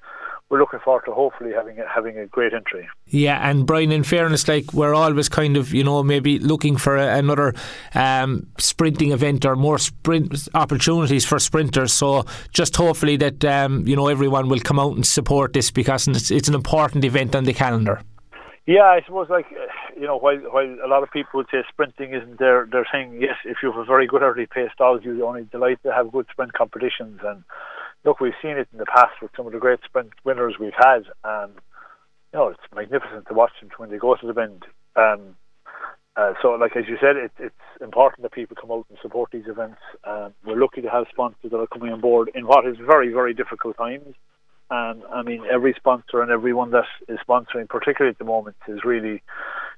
we're 0.50 0.60
looking 0.60 0.80
forward 0.80 1.04
to 1.06 1.12
hopefully 1.12 1.52
having 1.54 1.80
a, 1.80 1.88
having 1.88 2.18
a 2.18 2.28
great 2.28 2.54
entry. 2.54 2.88
Yeah, 3.08 3.40
and 3.50 3.66
Brian, 3.66 3.92
in 3.92 4.04
fairness, 4.04 4.48
like 4.48 4.74
we're 4.74 4.94
always 4.94 5.30
kind 5.30 5.58
of 5.58 5.74
you 5.74 5.84
know 5.84 6.04
maybe 6.04 6.40
looking 6.40 6.78
for 6.78 6.96
a, 6.98 7.18
another 7.18 7.54
um, 7.94 8.48
sprinting 8.60 9.12
event 9.12 9.46
or 9.46 9.56
more 9.56 9.78
sprint 9.78 10.48
opportunities 10.54 11.26
for 11.26 11.40
sprinters. 11.40 11.94
So 11.94 12.26
just 12.52 12.76
hopefully 12.76 13.18
that 13.18 13.44
um, 13.46 13.88
you 13.88 13.95
know 13.96 14.08
everyone 14.08 14.50
will 14.50 14.60
come 14.60 14.80
out 14.80 14.96
and 14.96 15.06
support 15.06 15.54
this 15.54 15.72
because 15.72 16.08
it's, 16.08 16.32
it's 16.32 16.48
an 16.48 16.56
important 16.56 17.04
event 17.06 17.36
on 17.36 17.44
the 17.44 17.54
calendar. 17.54 18.02
Yeah, 18.66 18.84
I 18.84 19.02
suppose 19.06 19.30
like 19.30 19.46
you 19.96 20.08
know 20.08 20.18
while 20.18 20.38
while 20.38 20.78
a 20.84 20.88
lot 20.88 21.04
of 21.04 21.12
people 21.12 21.32
would 21.36 21.48
say 21.52 21.64
sprinting 21.70 22.14
isn't 22.14 22.40
there, 22.40 22.68
they're 22.72 22.88
saying 22.92 23.22
yes 23.22 23.38
if 23.46 23.58
you 23.62 23.72
have 23.72 23.80
a 23.80 23.86
very 23.86 24.08
good 24.08 24.22
early 24.22 24.48
pace 24.48 24.72
dog, 24.78 25.04
you 25.06 25.26
only 25.26 25.44
delight 25.52 25.80
to 25.84 25.94
have 25.94 26.12
good 26.12 26.28
sprint 26.32 26.54
competitions 26.54 27.20
and 27.24 27.44
look, 28.06 28.20
we've 28.20 28.34
seen 28.42 28.52
it 28.52 28.68
in 28.72 28.78
the 28.78 28.86
past 28.86 29.22
with 29.22 29.32
some 29.36 29.48
of 29.48 29.52
the 29.52 29.60
great 29.60 29.80
sprint 29.84 30.12
winners 30.24 30.56
we've 30.60 30.72
had, 30.78 31.04
and 31.24 31.54
you 32.32 32.40
know 32.40 32.48
it's 32.50 32.60
magnificent 32.74 33.28
to 33.28 33.34
watch 33.34 33.52
them 33.60 33.70
when 33.78 33.90
they 33.90 33.98
go 33.98 34.16
to 34.16 34.28
the 34.28 34.34
bend. 34.34 34.64
Um, 34.96 35.36
uh, 36.18 36.34
so, 36.42 36.50
like 36.52 36.76
as 36.78 36.86
you 36.88 36.98
said, 37.02 37.18
it, 37.18 37.32
it's 37.40 37.56
important 37.82 38.24
that 38.24 38.32
people 38.32 38.56
come 38.60 38.72
out 38.72 38.86
and 38.90 38.98
support 39.02 39.32
these 39.32 39.48
events. 39.48 39.80
Um, 40.06 40.34
we're 40.46 40.60
lucky 40.60 40.82
to 40.82 40.90
have 40.90 41.06
sponsors 41.12 41.52
that 41.52 41.58
are 41.58 41.68
coming 41.68 41.92
on 41.92 42.00
board 42.00 42.32
in 42.34 42.48
what 42.48 42.66
is 42.66 42.78
very, 42.78 43.12
very 43.12 43.34
difficult 43.34 43.78
times. 43.78 44.16
And 44.70 45.04
I 45.14 45.24
mean, 45.24 45.44
every 45.52 45.74
sponsor 45.78 46.22
and 46.22 46.32
everyone 46.32 46.72
that 46.72 46.86
is 47.08 47.20
sponsoring, 47.28 47.68
particularly 47.70 48.12
at 48.12 48.18
the 48.18 48.26
moment, 48.26 48.56
is 48.68 48.80
really 48.84 49.22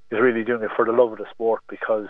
is 0.09 0.19
really 0.21 0.43
doing 0.43 0.63
it 0.63 0.69
for 0.75 0.85
the 0.85 0.93
love 0.93 1.11
of 1.11 1.17
the 1.17 1.25
sport 1.31 1.61
because 1.67 2.07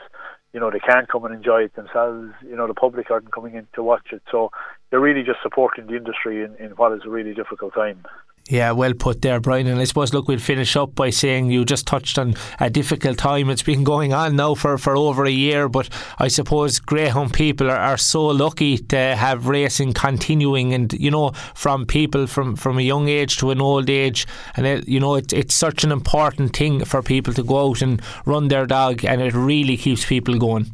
you 0.54 0.60
know 0.60 0.70
they 0.70 0.80
can't 0.80 1.08
come 1.08 1.26
and 1.26 1.34
enjoy 1.34 1.64
it 1.64 1.76
themselves. 1.76 2.34
You 2.44 2.56
know 2.56 2.68
the 2.68 2.74
public 2.74 3.10
aren't 3.10 3.32
coming 3.32 3.56
in 3.56 3.68
to 3.74 3.82
watch 3.82 4.08
it, 4.12 4.22
so 4.30 4.52
they're 4.90 5.00
really 5.00 5.24
just 5.24 5.40
supporting 5.42 5.88
the 5.88 5.96
industry 5.96 6.44
in, 6.44 6.56
in 6.58 6.72
what 6.72 6.92
is 6.92 7.02
a 7.06 7.10
really 7.10 7.34
difficult 7.34 7.74
time. 7.74 8.06
Yeah, 8.50 8.72
well 8.72 8.94
put 8.94 9.22
there, 9.22 9.42
Brian. 9.42 9.68
And 9.68 9.80
I 9.80 9.84
suppose, 9.84 10.14
look, 10.14 10.30
we'll 10.30 10.40
finish 10.40 10.78
up 10.78 10.96
by 10.96 11.10
saying 11.10 11.52
you 11.52 11.66
just 11.66 11.86
touched 11.86 12.18
on 12.18 12.36
a 12.60 12.70
difficult 12.70 13.18
time. 13.18 13.50
It's 13.50 13.62
been 13.62 13.84
going 13.96 14.14
on 14.14 14.38
now 14.38 14.56
for, 14.56 14.78
for 14.78 14.96
over 14.96 15.26
a 15.26 15.32
year, 15.32 15.68
but 15.68 15.90
I 16.18 16.30
suppose 16.30 16.80
Greyhound 16.80 17.34
people 17.34 17.70
are, 17.70 17.78
are 17.78 17.98
so 17.98 18.26
lucky 18.28 18.78
to 18.78 18.98
have 18.98 19.48
racing 19.48 19.94
continuing 19.94 20.74
and, 20.74 20.94
you 20.94 21.12
know, 21.12 21.32
from 21.56 21.86
people 21.86 22.26
from, 22.26 22.56
from 22.56 22.78
a 22.78 22.84
young 22.84 23.10
age 23.10 23.38
to 23.38 23.52
an 23.52 23.60
old 23.60 23.90
age. 23.90 24.26
And, 24.56 24.66
it, 24.66 24.88
you 24.88 25.02
know, 25.02 25.16
it, 25.16 25.34
it's 25.34 25.54
such 25.54 25.84
an 25.84 25.92
important 25.92 26.56
thing 26.56 26.86
for 26.86 27.02
people 27.02 27.34
to 27.34 27.44
go 27.44 27.70
out 27.70 27.82
and 27.82 28.02
run 28.26 28.48
their 28.48 28.66
dog, 28.66 29.04
and 29.04 29.22
it 29.22 29.34
really 29.34 29.76
keeps 29.76 30.06
people 30.06 30.38
going. 30.38 30.72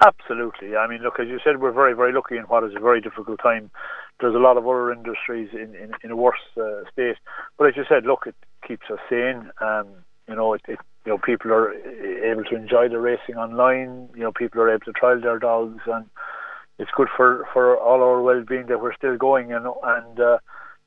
Absolutely. 0.00 0.76
I 0.76 0.88
mean, 0.88 1.02
look, 1.02 1.20
as 1.20 1.28
you 1.28 1.38
said, 1.44 1.60
we're 1.60 1.72
very, 1.72 1.94
very 1.94 2.12
lucky 2.12 2.36
in 2.36 2.44
what 2.44 2.64
is 2.64 2.74
a 2.74 2.80
very 2.80 3.00
difficult 3.00 3.38
time 3.40 3.70
there's 4.22 4.34
a 4.34 4.38
lot 4.38 4.56
of 4.56 4.66
other 4.66 4.92
industries 4.92 5.50
in, 5.52 5.74
in, 5.74 5.92
in 6.02 6.10
a 6.10 6.16
worse 6.16 6.40
uh, 6.56 6.88
state. 6.92 7.16
But 7.58 7.68
as 7.68 7.76
you 7.76 7.84
said, 7.88 8.04
look, 8.06 8.26
it 8.26 8.34
keeps 8.66 8.86
us 8.90 8.98
sane. 9.10 9.50
Um, 9.60 9.88
you 10.28 10.36
know, 10.36 10.54
it, 10.54 10.62
it, 10.68 10.78
you 11.04 11.12
know, 11.12 11.18
people 11.18 11.52
are 11.52 11.72
able 11.74 12.44
to 12.44 12.56
enjoy 12.56 12.88
the 12.88 13.00
racing 13.00 13.36
online. 13.36 14.08
You 14.14 14.22
know, 14.22 14.32
people 14.32 14.60
are 14.62 14.70
able 14.70 14.84
to 14.86 14.92
trial 14.92 15.20
their 15.20 15.38
dogs, 15.38 15.82
and 15.86 16.06
it's 16.78 16.90
good 16.96 17.08
for, 17.14 17.46
for 17.52 17.76
all 17.76 18.02
our 18.02 18.22
well-being 18.22 18.66
that 18.68 18.80
we're 18.80 18.94
still 18.94 19.16
going. 19.16 19.52
And 19.52 19.66
and 19.66 20.20
uh, 20.20 20.38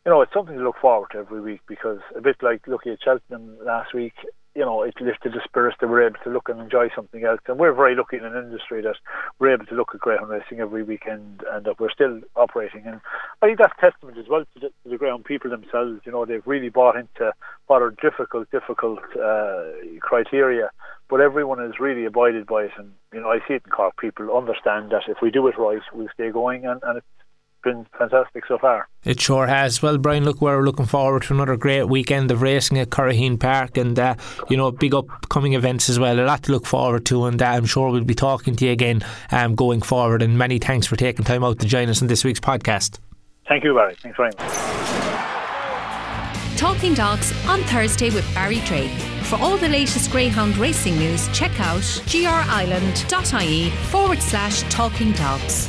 you 0.05 0.11
know, 0.11 0.21
it's 0.21 0.33
something 0.33 0.55
to 0.55 0.63
look 0.63 0.77
forward 0.79 1.09
to 1.11 1.19
every 1.19 1.41
week 1.41 1.61
because 1.67 1.99
a 2.15 2.21
bit 2.21 2.37
like 2.41 2.67
looking 2.67 2.93
at 2.93 2.99
Cheltenham 3.03 3.57
last 3.65 3.93
week, 3.93 4.13
you 4.55 4.63
know, 4.63 4.83
it 4.83 4.95
lifted 5.01 5.33
the 5.33 5.41
spirits 5.43 5.77
that 5.81 5.89
we're 5.89 6.07
able 6.07 6.19
to 6.23 6.29
look 6.29 6.47
and 6.47 6.61
enjoy 6.61 6.87
something 6.95 7.25
else. 7.25 7.41
And 7.47 7.59
we're 7.59 7.73
very 7.73 7.93
lucky 7.93 8.15
in 8.15 8.23
an 8.23 8.37
industry 8.37 8.81
that 8.83 8.95
we're 9.37 9.53
able 9.53 9.65
to 9.65 9.75
look 9.75 9.89
at 9.93 9.99
greyhound 9.99 10.29
racing 10.29 10.61
every 10.61 10.81
weekend 10.81 11.43
and 11.51 11.65
that 11.65 11.77
we're 11.77 11.91
still 11.91 12.21
operating. 12.37 12.83
And 12.85 13.01
I 13.41 13.47
think 13.47 13.59
that's 13.59 13.73
testament 13.81 14.17
as 14.17 14.29
well 14.29 14.45
to 14.45 14.59
the, 14.59 14.69
to 14.89 14.97
the 14.97 15.23
people 15.25 15.51
themselves. 15.51 15.99
You 16.05 16.13
know, 16.13 16.23
they've 16.23 16.45
really 16.47 16.69
bought 16.69 16.95
into 16.95 17.33
what 17.67 17.81
are 17.81 17.93
difficult, 18.01 18.49
difficult 18.49 18.99
uh, 19.21 19.63
criteria, 19.99 20.71
but 21.09 21.19
everyone 21.19 21.59
has 21.59 21.77
really 21.77 22.05
abided 22.05 22.47
by 22.47 22.63
it. 22.63 22.71
And, 22.77 22.93
you 23.13 23.19
know, 23.19 23.29
I 23.29 23.39
see 23.47 23.55
it 23.55 23.63
in 23.65 23.71
Cork. 23.71 23.97
People 23.97 24.35
understand 24.35 24.91
that 24.91 25.03
if 25.09 25.17
we 25.21 25.31
do 25.31 25.47
it 25.47 25.57
right, 25.57 25.81
we'll 25.93 26.07
stay 26.13 26.31
going 26.31 26.65
and, 26.65 26.79
and 26.83 26.99
it's 26.99 27.07
been 27.65 27.85
fantastic 27.97 28.45
so 28.47 28.57
far. 28.57 28.87
It 29.03 29.19
sure 29.19 29.47
has. 29.47 29.81
Well, 29.81 29.97
Brian, 29.97 30.23
look, 30.23 30.39
we're 30.39 30.63
looking 30.63 30.85
forward 30.85 31.23
to 31.23 31.33
another 31.33 31.57
great 31.57 31.83
weekend 31.89 32.31
of 32.31 32.41
racing 32.41 32.79
at 32.79 32.89
Curraheen 32.89 33.37
Park 33.37 33.75
and, 33.75 33.99
uh, 33.99 34.15
you 34.49 34.55
know, 34.55 34.71
big 34.71 34.95
upcoming 34.95 35.53
events 35.53 35.89
as 35.89 35.99
well. 35.99 36.17
A 36.17 36.21
lot 36.21 36.43
to 36.43 36.53
look 36.53 36.65
forward 36.65 37.05
to, 37.07 37.25
and 37.25 37.41
uh, 37.41 37.45
I'm 37.45 37.65
sure 37.65 37.89
we'll 37.89 38.05
be 38.05 38.15
talking 38.15 38.55
to 38.55 38.65
you 38.65 38.71
again 38.71 39.03
um, 39.31 39.55
going 39.55 39.81
forward. 39.81 40.21
And 40.21 40.37
many 40.37 40.59
thanks 40.59 40.87
for 40.87 40.95
taking 40.95 41.25
time 41.25 41.43
out 41.43 41.59
to 41.59 41.67
join 41.67 41.89
us 41.89 42.01
in 42.01 42.07
this 42.07 42.23
week's 42.23 42.39
podcast. 42.39 42.99
Thank 43.49 43.65
you, 43.65 43.73
Barry. 43.75 43.95
Thanks 43.95 44.15
very 44.15 44.31
much. 44.39 45.15
Talking 46.57 46.93
Dogs 46.93 47.33
on 47.47 47.61
Thursday 47.63 48.11
with 48.11 48.25
Barry 48.33 48.61
Drake. 48.61 48.91
For 49.23 49.37
all 49.37 49.57
the 49.57 49.67
latest 49.67 50.11
Greyhound 50.11 50.55
racing 50.57 50.97
news, 50.97 51.27
check 51.29 51.59
out 51.59 51.81
grireland.ie 51.81 53.69
forward 53.71 54.21
slash 54.21 54.61
talking 54.71 55.11
dogs. 55.13 55.67